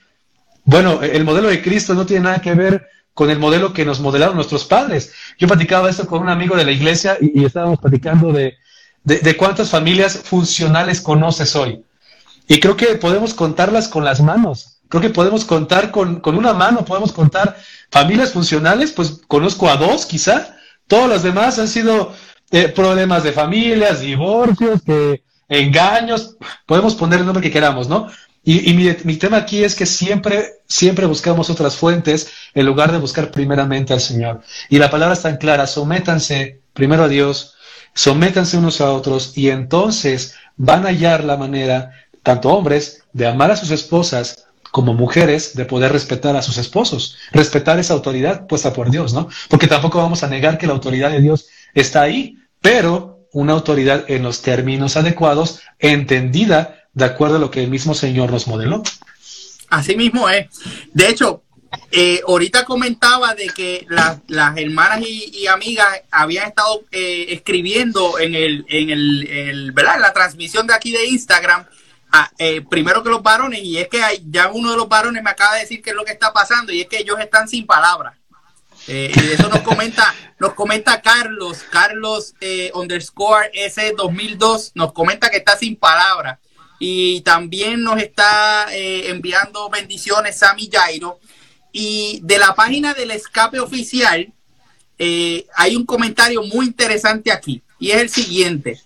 [0.65, 4.01] Bueno, el modelo de Cristo no tiene nada que ver con el modelo que nos
[4.01, 5.13] modelaron nuestros padres.
[5.39, 8.55] Yo platicaba esto con un amigo de la iglesia y, estábamos platicando de,
[9.05, 11.85] de cuántas familias funcionales conoces hoy.
[12.49, 16.85] Y creo que podemos contarlas con las manos creo que podemos contar con, una mano,
[16.85, 17.57] podemos contar
[17.91, 20.55] familias funcionales, pues conozco a dos quizá,
[20.87, 22.13] todos los demás han sido
[22.51, 24.83] eh, problemas de familias, divorcios,
[25.49, 28.09] engaños, podemos poner el nombre que queramos, ¿no?
[28.45, 32.99] Y, mi, mi, tema aquí es que siempre, siempre buscamos otras fuentes en lugar de
[32.99, 34.43] buscar primeramente al Señor.
[34.69, 37.55] Y la palabra es tan clara, sométanse primero a Dios,
[37.95, 43.51] sométanse unos a otros y entonces van a hallar la manera, tanto hombres, de amar
[43.53, 48.73] a sus esposas como mujeres, de poder respetar a sus esposos, respetar esa autoridad puesta
[48.73, 49.29] por Dios, ¿no?
[49.49, 54.05] Porque tampoco vamos a negar que la autoridad de Dios está ahí, pero una autoridad
[54.09, 58.83] en los términos adecuados, entendida de acuerdo a lo que el mismo Señor nos modeló.
[59.69, 60.47] Así mismo es.
[60.93, 61.43] De hecho,
[61.91, 68.65] eh, ahorita comentaba de que las hermanas y, amigas habían estado eh, escribiendo en el,
[68.69, 70.01] en el, ¿verdad?
[70.01, 71.67] la transmisión de aquí de Instagram,
[72.39, 75.31] eh, primero que los varones, y es que hay, ya uno de los varones me
[75.31, 77.67] acaba de decir qué es lo que está pasando, y es que ellos están sin
[77.67, 78.15] palabras.
[78.87, 82.35] y eso nos comenta, nos comenta Carlos, Carlos
[82.75, 86.39] underscore S 2002, nos comenta que está sin palabras
[86.85, 91.21] y también nos está eh, enviando bendiciones Sammy Jairo.
[91.71, 94.33] Y de la página del escape oficial
[94.99, 98.81] eh, hay un comentario muy interesante aquí y es el siguiente.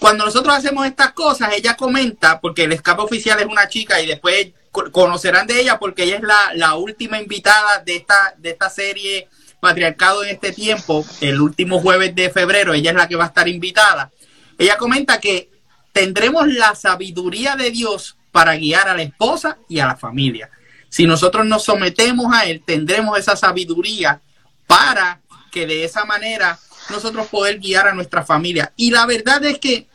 [0.00, 4.06] Cuando nosotros hacemos estas cosas, ella comenta, porque el escape oficial es una chica y
[4.06, 4.48] después
[4.92, 6.22] conocerán de ella porque ella es
[6.54, 9.28] la, última invitada de esta, de esta serie
[9.60, 13.26] Patriarcado en este tiempo, el último jueves de febrero, ella es la que va a
[13.26, 14.10] estar invitada.
[14.56, 15.50] Ella comenta que
[15.92, 20.48] tendremos la sabiduría de Dios para guiar a la esposa y a la familia.
[20.88, 24.22] Si nosotros nos sometemos a Él, tendremos esa sabiduría
[24.66, 25.20] para
[25.52, 26.58] que de esa manera
[26.88, 28.72] nosotros poder guiar a nuestra familia.
[28.76, 29.89] Y la verdad es que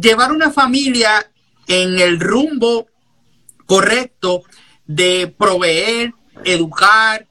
[0.00, 1.30] llevar una familia
[1.66, 2.86] en el rumbo
[3.66, 4.42] correcto
[4.86, 6.12] de proveer,
[6.44, 7.26] educar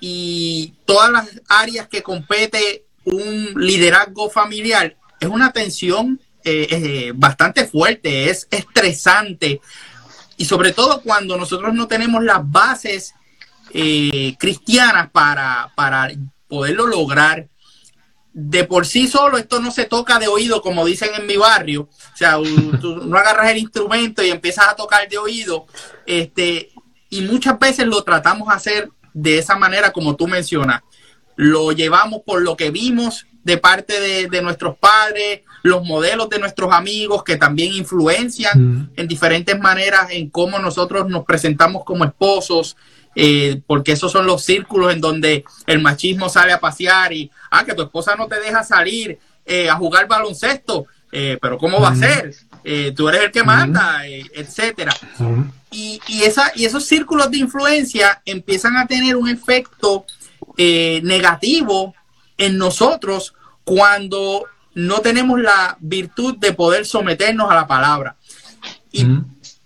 [0.00, 7.66] y todas las áreas que compete un liderazgo familiar es una tensión eh, eh, bastante
[7.66, 9.60] fuerte, es estresante.
[10.36, 13.14] Y sobre todo cuando nosotros no tenemos las bases
[13.74, 16.10] eh, cristianas para, para
[16.46, 17.48] poderlo lograr.
[18.40, 21.88] De por sí solo esto no se toca de oído, como dicen en mi barrio.
[21.90, 22.36] O sea,
[22.80, 25.66] tú no agarras el instrumento y empiezas a tocar de oído.
[26.06, 26.70] Este,
[27.10, 30.82] y muchas veces lo tratamos de hacer de esa manera como tú mencionas.
[31.34, 36.38] Lo llevamos por lo que vimos de parte de, de nuestros padres, los modelos de
[36.38, 38.90] nuestros amigos que también influencian mm.
[38.94, 42.76] en diferentes maneras en cómo nosotros nos presentamos como esposos,
[43.20, 47.64] eh, porque esos son los círculos en donde el machismo sale a pasear y, ah,
[47.64, 51.88] que tu esposa no te deja salir eh, a jugar baloncesto, eh, pero ¿cómo va
[51.88, 52.32] a ser?
[52.94, 54.94] tú eres el que manda, etcétera.
[55.72, 60.04] Y, y, esa, y esos círculos de influencia empiezan a tener un efecto
[60.56, 61.94] negativo
[62.36, 68.16] en nosotros cuando no tenemos la virtud de poder someternos a la palabra.
[68.92, 69.06] Y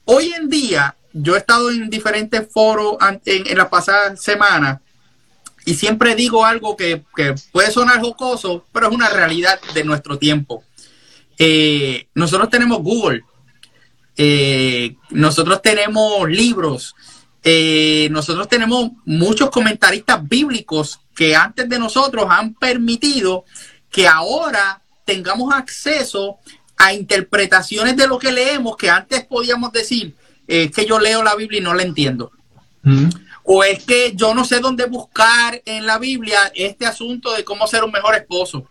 [0.06, 4.80] hoy en día, yo he estado en diferentes foros en, la pasada semana
[5.64, 7.04] y siempre digo algo que,
[7.52, 10.64] puede sonar jocoso, pero es una realidad de nuestro tiempo.
[11.38, 13.22] Eh, nosotros tenemos Google,
[14.16, 16.94] eh, nosotros tenemos libros,
[17.44, 23.44] eh, nosotros tenemos muchos comentaristas bíblicos que antes de nosotros han permitido
[23.90, 26.38] que ahora tengamos acceso
[26.76, 30.14] a interpretaciones de lo que leemos que antes podíamos decir
[30.52, 32.32] es que yo leo la Biblia y no la entiendo.
[32.82, 33.08] Mm.
[33.44, 37.66] O es que yo no sé dónde buscar en la Biblia este asunto de cómo
[37.66, 38.66] ser un mejor esposo.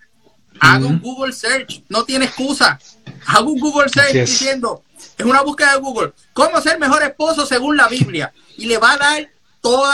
[0.59, 1.01] Hago un mm.
[1.01, 2.79] Google search, no tiene excusa.
[3.25, 4.83] Hago un Google search diciendo,
[5.17, 8.33] es una búsqueda de Google, cómo ser mejor esposo según la Biblia.
[8.57, 9.93] Y le va a dar todos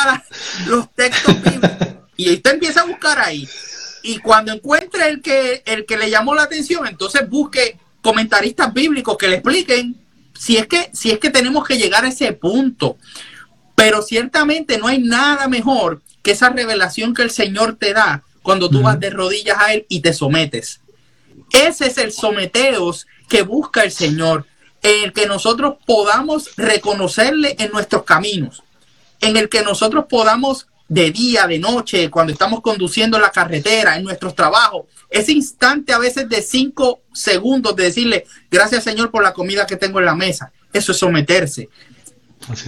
[0.67, 1.87] los textos bíblicos.
[2.15, 3.47] Y usted empieza a buscar ahí
[4.07, 9.17] y cuando encuentre el que, el que le llamó la atención, entonces busque comentaristas bíblicos
[9.17, 9.97] que le expliquen
[10.37, 12.97] si es que, si es que tenemos que llegar a ese punto.
[13.75, 18.69] Pero ciertamente no hay nada mejor que esa revelación que el Señor te da cuando
[18.69, 20.81] tú vas de rodillas a Él y te sometes.
[21.51, 24.45] Ese es el someteos que busca el Señor,
[24.81, 28.63] en el que nosotros podamos reconocerle en nuestros caminos,
[29.21, 34.03] en el que nosotros podamos de día, de noche, cuando estamos conduciendo la carretera, en
[34.03, 34.85] nuestros trabajos.
[35.09, 39.75] Ese instante a veces de cinco segundos de decirle, gracias Señor por la comida que
[39.75, 40.51] tengo en la mesa.
[40.71, 41.69] Eso es someterse.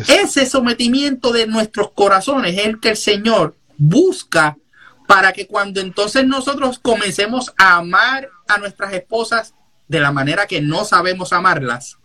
[0.08, 4.58] Ese sometimiento de nuestros corazones es el que el Señor busca
[5.08, 9.54] para que cuando entonces nosotros comencemos a amar a nuestras esposas
[9.88, 11.98] de la manera que no sabemos amarlas,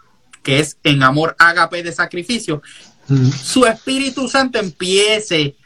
[0.43, 2.63] que es en amor ágape de sacrificio,
[3.43, 5.57] su Espíritu Santo empiece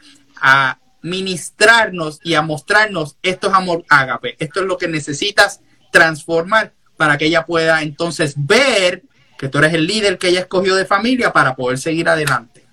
[0.41, 5.61] a ministrarnos y a mostrarnos esto es amor ágape, esto es lo que necesitas
[5.91, 9.03] transformar para que ella pueda entonces ver
[9.37, 12.65] que tú eres el líder que ella escogió de familia para poder seguir adelante.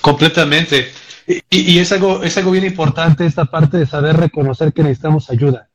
[0.00, 0.90] Completamente.
[1.48, 5.68] Y, es, algo, es algo bien importante esta parte de saber reconocer que necesitamos ayuda.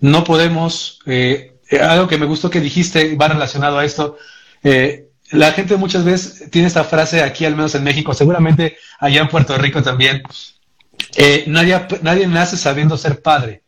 [0.00, 4.18] No podemos, eh, algo que me gustó que dijiste, va relacionado a esto,
[4.62, 9.20] eh, la gente muchas veces tiene esta frase aquí, al menos en México, seguramente allá
[9.20, 10.22] en Puerto Rico también,
[11.16, 13.62] eh, nadie, nadie nace sabiendo ser padre,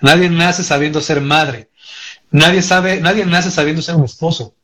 [0.00, 1.68] nadie nace sabiendo ser madre,
[2.30, 4.54] nadie, sabe, nadie nace sabiendo ser un esposo,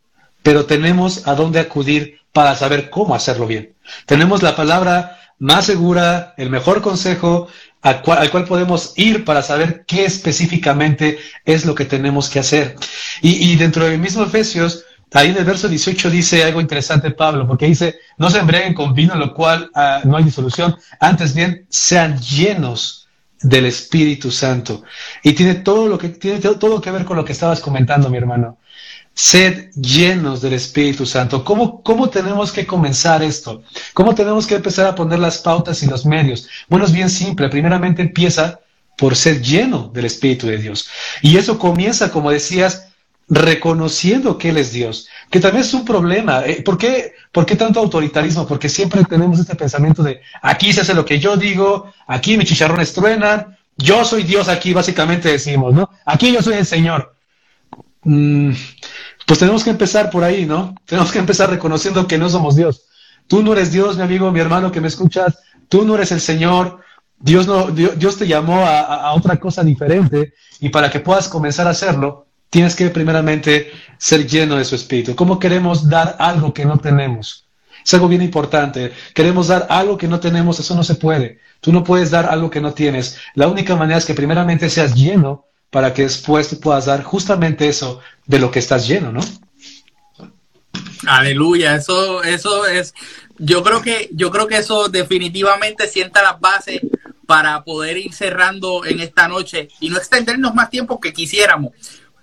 [0.43, 3.75] pero tenemos a dónde acudir para saber cómo hacerlo bien.
[4.07, 7.49] Tenemos la palabra más segura, el mejor consejo
[7.83, 12.77] al cual, podemos ir para saber qué específicamente es lo que tenemos que hacer.
[13.23, 17.67] Y, dentro del mismo Efesios, ahí en el verso 18 dice algo interesante Pablo, porque
[17.67, 22.19] dice, no se embriaguen con vino, lo cual ah, no hay disolución, antes bien sean
[22.21, 23.09] llenos
[23.43, 24.83] del Espíritu Santo.
[25.23, 28.19] Y tiene todo lo que tiene todo que ver con lo que estabas comentando, mi
[28.19, 28.59] hermano.
[29.15, 31.45] Sed llenos del Espíritu Santo.
[31.45, 33.63] ¿Cómo, ¿Cómo tenemos que comenzar esto?
[33.93, 36.49] ¿Cómo tenemos que empezar a poner las pautas y los medios?
[36.69, 37.49] Bueno, es bien simple.
[37.49, 38.61] Primeramente empieza
[38.97, 40.89] por ser lleno del Espíritu de Dios.
[41.23, 42.90] Y eso comienza, como decías,
[43.31, 46.45] reconociendo que Él es Dios, que también es un problema.
[46.45, 48.47] Eh, ¿Por qué, ¿Por qué tanto autoritarismo?
[48.47, 52.49] Porque siempre tenemos este pensamiento de aquí se hace lo que yo digo, aquí mis
[52.49, 55.89] chicharrones truenan, yo soy Dios aquí, básicamente decimos, ¿no?
[56.05, 57.15] Aquí yo soy el Señor.
[58.03, 58.53] Mm,
[59.27, 60.75] pues tenemos que empezar por ahí, ¿no?
[60.85, 62.87] Tenemos que empezar reconociendo que no somos Dios.
[63.27, 65.39] Tú no eres Dios, mi amigo, mi hermano que me escuchas.
[65.69, 66.81] Tú no eres el Señor.
[67.17, 71.71] Dios, no, Dios, te llamó a, otra cosa diferente y para que puedas comenzar a
[71.71, 75.15] hacerlo, tienes que primeramente ser lleno de su espíritu.
[75.15, 77.47] ¿Cómo queremos dar algo que no tenemos?
[77.85, 78.93] Es algo bien importante.
[79.15, 81.39] Queremos dar algo que no tenemos, eso no se puede.
[81.61, 83.19] Tú no puedes dar algo que no tienes.
[83.35, 87.69] La única manera es que primeramente seas lleno para que después te puedas dar justamente
[87.69, 89.21] eso de lo que estás lleno, ¿no?
[91.07, 92.93] Aleluya, eso, eso es,
[93.39, 96.81] yo creo que, yo creo que eso definitivamente sienta las bases
[97.27, 101.73] para poder ir cerrando en esta noche y no extendernos más tiempo que quisiéramos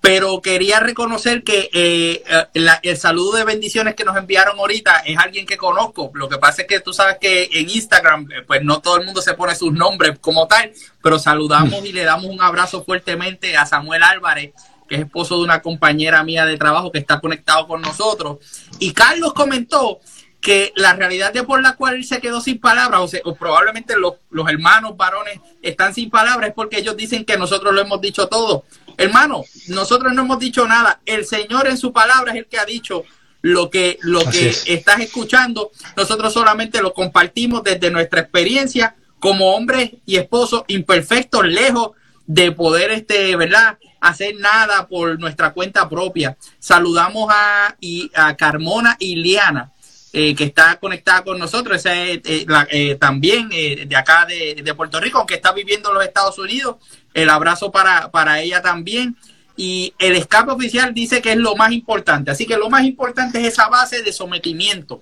[0.08, 5.18] pero quería reconocer que eh, eh, el saludo de bendiciones que nos enviaron ahorita es
[5.18, 6.12] alguien que conozco.
[6.14, 9.06] Lo que pasa es que tú sabes que en Instagram, eh, pues no todo el
[9.06, 10.72] mundo se pone sus nombres como tal,
[11.04, 14.54] pero saludamos y le damos un abrazo fuertemente a Samuel Álvarez,
[14.88, 18.38] que es esposo de una compañera mía de trabajo que está conectado con nosotros.
[18.80, 20.00] Y Carlos comentó
[20.42, 23.98] que la realidad de por la cual él se quedó sin palabras, o, sea, probablemente
[23.98, 28.00] los, los hermanos varones están sin palabras, es porque ellos dicen que nosotros lo hemos
[28.00, 28.64] dicho todo
[28.98, 31.00] Hermano, nosotros no hemos dicho nada.
[31.06, 33.04] El Señor en su palabra es el que ha dicho
[33.44, 35.72] lo que, lo que estás escuchando.
[35.96, 41.92] Nosotros solamente lo compartimos desde nuestra experiencia como hombres y esposos imperfectos, lejos
[42.26, 43.78] de poder, este, ¿verdad?
[44.02, 46.36] hacer nada por nuestra cuenta propia.
[46.60, 49.72] Saludamos a, y, a Carmona y Liana,
[50.14, 55.00] eh, que está conectada con nosotros, esa es, eh, eh, también de acá de, Puerto
[55.00, 56.78] Rico, aunque está viviendo en los Estados Unidos,
[57.14, 59.18] el abrazo para, para ella también.
[59.60, 62.30] Y el escape oficial dice que es lo más importante.
[62.30, 65.02] Así que lo más importante es esa base de sometimiento.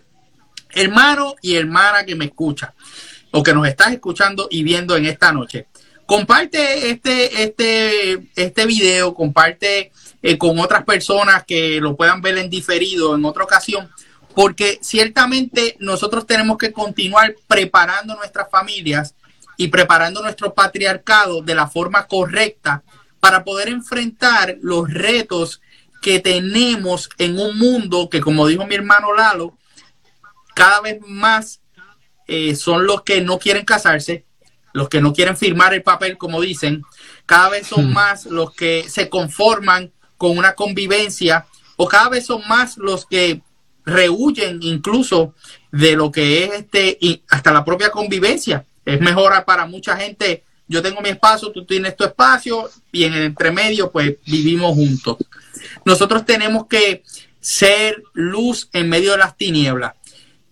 [0.73, 2.73] Hermano y hermana que me escucha
[3.31, 5.67] o que nos estás escuchando y viendo en esta noche.
[6.05, 9.91] Comparte este, este, este video, comparte
[10.21, 13.89] eh, con otras personas que lo puedan ver en diferido en otra ocasión,
[14.35, 19.15] porque ciertamente nosotros tenemos que continuar preparando nuestras familias
[19.57, 22.83] y preparando nuestro patriarcado de la forma correcta
[23.21, 25.61] para poder enfrentar los retos
[26.01, 29.57] que tenemos en un mundo que, como dijo mi hermano Lalo,
[30.53, 31.61] cada vez más
[32.27, 34.25] eh, son los que no quieren casarse,
[34.73, 36.83] los que no quieren firmar el papel, como dicen,
[37.25, 37.93] cada vez son hmm.
[37.93, 41.45] más los que se conforman con una convivencia
[41.77, 43.41] o cada vez son más los que
[43.85, 45.33] rehuyen incluso
[45.71, 50.43] de lo que es este y hasta la propia convivencia es mejor para mucha gente.
[50.67, 55.17] Yo tengo mi espacio, tú tienes tu espacio y en el entremedio pues vivimos juntos.
[55.83, 57.03] Nosotros tenemos que
[57.39, 59.93] ser luz en medio de las tinieblas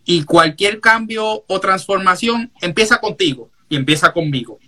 [0.06, 4.60] y cualquier cambio o transformación empieza contigo y empieza conmigo.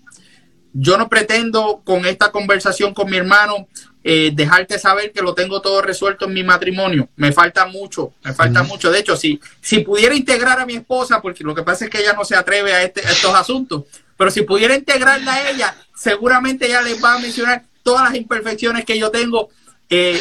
[0.78, 3.70] Yo no pretendo con esta conversación con mi hermano
[4.04, 7.08] eh, dejarte saber que lo tengo todo resuelto en mi matrimonio.
[7.16, 8.92] Me falta mucho, me falta mucho.
[8.92, 12.00] De hecho, si, si pudiera integrar a mi esposa, porque lo que pasa es que
[12.00, 13.86] ella no se atreve a, este, estos asuntos,
[14.18, 18.84] pero si pudiera integrarla a ella, seguramente ella les va a mencionar todas las imperfecciones
[18.84, 19.48] que yo tengo
[19.90, 20.20] eh,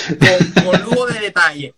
[0.55, 1.75] con, con lujo de detalle.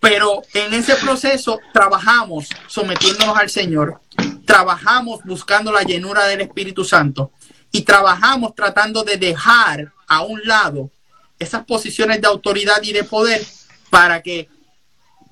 [0.00, 4.00] Pero en ese proceso trabajamos sometiéndonos al Señor,
[4.44, 7.30] trabajamos buscando la llenura del Espíritu Santo
[7.72, 10.90] y trabajamos tratando de dejar a un lado
[11.38, 13.44] esas posiciones de autoridad y de poder
[13.90, 14.48] para que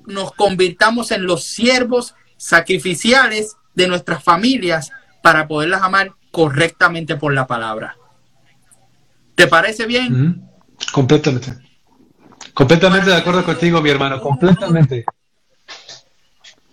[0.07, 4.91] nos convirtamos en los siervos sacrificiales de nuestras familias
[5.22, 7.97] para poderlas amar correctamente por la palabra.
[9.35, 10.49] ¿Te parece bien?
[10.93, 11.57] Completamente.
[12.53, 15.05] Completamente de acuerdo contigo, mi hermano, completamente.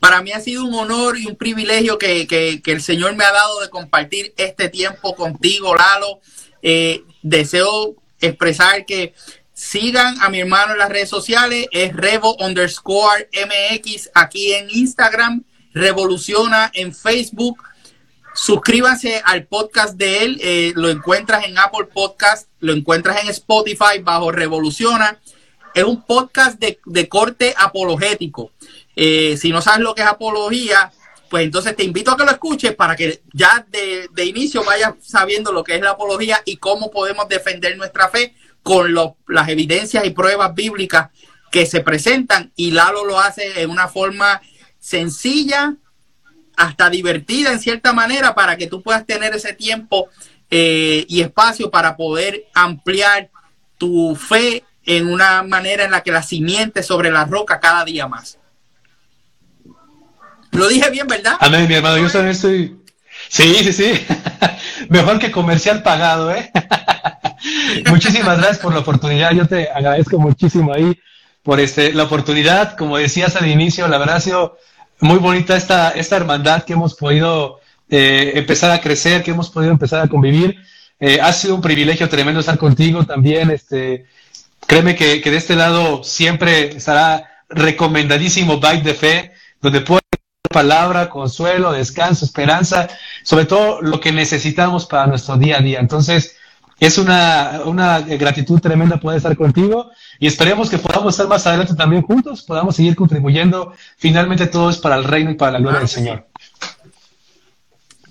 [0.01, 3.59] Para mí ha sido un honor y un privilegio que, el Señor me ha dado
[3.59, 6.19] de compartir este tiempo contigo, Lalo.
[6.63, 9.13] Eh, deseo expresar que
[9.53, 15.43] sigan a mi hermano en las redes sociales, es Revo underscore MX aquí en Instagram,
[15.71, 17.61] Revoluciona en Facebook.
[18.33, 23.99] Suscríbanse al podcast de él, eh, lo encuentras en Apple Podcast, lo encuentras en Spotify
[24.01, 25.19] bajo Revoluciona.
[25.75, 28.51] Es un podcast de, de corte apologético.
[29.03, 30.91] Eh, si no sabes lo que es apología,
[31.27, 35.51] pues entonces te invito a que lo escuches para que ya de, inicio vayas sabiendo
[35.51, 40.11] lo que es la apología y cómo podemos defender nuestra fe con las evidencias y
[40.11, 41.09] pruebas bíblicas
[41.49, 44.39] que se presentan y Lalo lo hace en una forma
[44.77, 45.77] sencilla,
[46.55, 50.09] hasta divertida en cierta manera para que tú puedas tener ese tiempo
[50.51, 53.31] eh, y espacio para poder ampliar
[53.79, 58.07] tu fe en una manera en la que la simiente sobre la roca cada día
[58.07, 58.37] más.
[60.51, 61.37] Lo dije bien, ¿verdad?
[61.39, 61.97] Amén, mi hermano.
[61.97, 62.77] Yo también estoy.
[63.29, 64.05] Sí, sí, sí.
[64.89, 66.51] Mejor que comercial pagado, ¿eh?
[67.89, 69.31] Muchísimas gracias por la oportunidad.
[69.31, 70.97] Yo te agradezco muchísimo ahí
[71.43, 72.75] por este, la oportunidad.
[72.75, 74.21] Como decías al inicio, la verdad
[74.99, 79.71] muy bonita esta, esta hermandad que hemos podido eh, empezar a crecer, que hemos podido
[79.71, 80.57] empezar a convivir.
[80.99, 83.49] Eh, ha sido un privilegio tremendo estar contigo también.
[83.49, 84.05] Este,
[84.67, 89.31] créeme que, que de este lado siempre estará recomendadísimo Bike de Fe,
[89.61, 90.01] donde puedes
[90.51, 92.87] palabra, consuelo, descanso, esperanza,
[93.23, 95.79] sobre todo lo que necesitamos para nuestro día a día.
[95.79, 96.35] Entonces,
[96.79, 101.75] es una, una gratitud tremenda poder estar contigo y esperemos que podamos estar más adelante
[101.75, 103.73] también juntos, podamos seguir contribuyendo.
[103.97, 106.27] Finalmente todo es para el reino y para la gloria del Señor.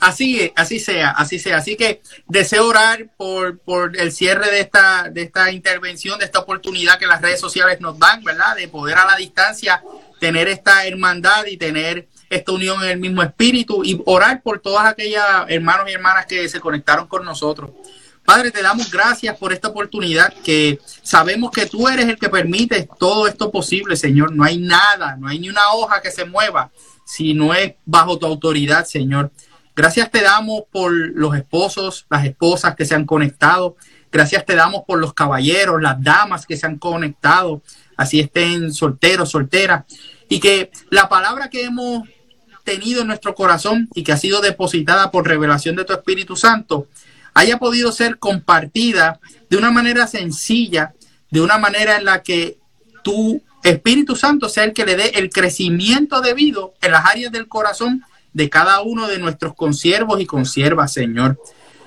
[0.01, 1.59] Así, así sea, así sea.
[1.59, 6.39] Así que deseo orar por, por el cierre de esta, de esta intervención, de esta
[6.39, 8.57] oportunidad que las redes sociales nos dan, ¿verdad?
[8.57, 9.83] De poder a la distancia
[10.19, 14.87] tener esta hermandad y tener esta unión en el mismo espíritu y orar por todas
[14.87, 17.73] aquellas hermanos y hermanas que se conectaron con nosotros.
[18.25, 22.89] Padre, te damos gracias por esta oportunidad que sabemos que tú eres el que permite
[22.99, 24.33] todo esto posible, Señor.
[24.33, 26.71] No hay nada, no hay ni una hoja que se mueva
[27.05, 29.33] si no es bajo tu autoridad, Señor.
[29.75, 33.77] Gracias te damos por los esposos, las esposas que se han conectado.
[34.13, 37.63] Gracias te damos por los caballeros, las damas que se han conectado,
[37.97, 39.85] así estén solteros, solteras.
[40.29, 42.09] Y que la palabra que hemos
[42.65, 46.87] tenido en nuestro corazón y que ha sido depositada por revelación de tu Espíritu Santo,
[47.35, 50.95] haya podido ser compartida de una manera sencilla,
[51.31, 52.59] de una manera en la que
[53.03, 57.49] tu Espíritu Santo sea el que le dé el crecimiento debido en las áreas del
[57.49, 61.41] corazón de cada uno de nuestros consiervos y consiervas, Señor.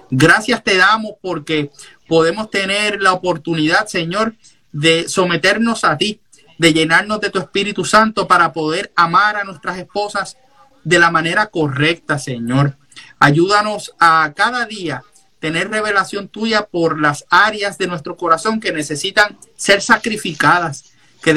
[0.10, 1.72] Gracias te damos porque
[2.08, 4.36] podemos tener la oportunidad, Señor,
[4.72, 6.20] de someternos a ti,
[6.58, 10.38] de llenarnos de tu Espíritu Santo para poder amar a nuestras esposas
[10.84, 12.78] de la manera correcta, Señor.
[13.20, 15.04] Ayúdanos a cada día
[15.40, 21.34] tener revelación tuya por las áreas de nuestro corazón que necesitan ser sacrificadas, que,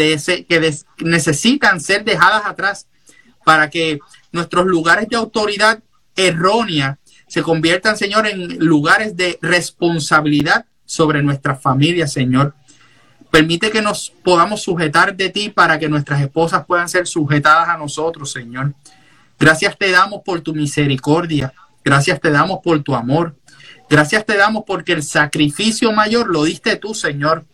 [0.98, 2.86] necesitan ser dejadas atrás
[3.44, 3.98] para que
[4.30, 5.82] nuestros lugares de autoridad
[6.14, 12.54] errónea se conviertan, Señor, en lugares de responsabilidad sobre nuestras familias, Señor.
[13.32, 17.76] Permite que nos podamos sujetar de ti para que nuestras esposas puedan ser sujetadas a
[17.76, 18.72] nosotros, Señor.
[19.38, 21.52] Gracias te damos por tu misericordia.
[21.84, 23.36] Gracias te damos por tu amor.
[23.88, 27.46] Gracias te damos porque el sacrificio mayor lo diste tú, Señor,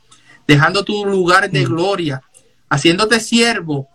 [0.46, 1.68] dejando tu lugar de mm.
[1.68, 2.22] gloria,
[2.70, 3.88] haciéndote siervo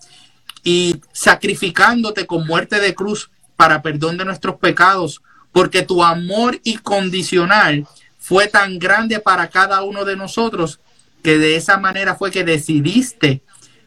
[0.63, 5.21] y sacrificándote con muerte de cruz para perdón de nuestros pecados,
[5.51, 7.87] porque tu amor incondicional
[8.19, 10.79] fue tan grande para cada uno de nosotros
[11.23, 13.41] que de esa manera fue que decidiste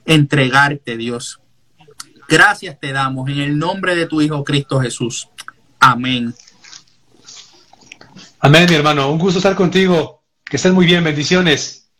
[0.07, 1.39] entregarte, Dios.
[2.30, 5.28] Gracias te damos en el nombre de tu Hijo Cristo Jesús.
[5.80, 6.32] Amén.
[8.38, 9.10] Amén, mi hermano.
[9.10, 10.22] Un gusto estar contigo.
[10.44, 11.02] Que estén muy bien.
[11.02, 11.90] Bendiciones.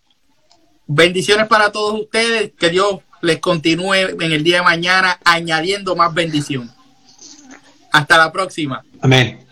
[0.87, 2.53] Bendiciones para todos ustedes.
[2.57, 6.71] Que Dios les continúe en el día de mañana añadiendo más bendición.
[7.91, 8.85] Hasta la próxima.
[9.03, 9.45] Amén.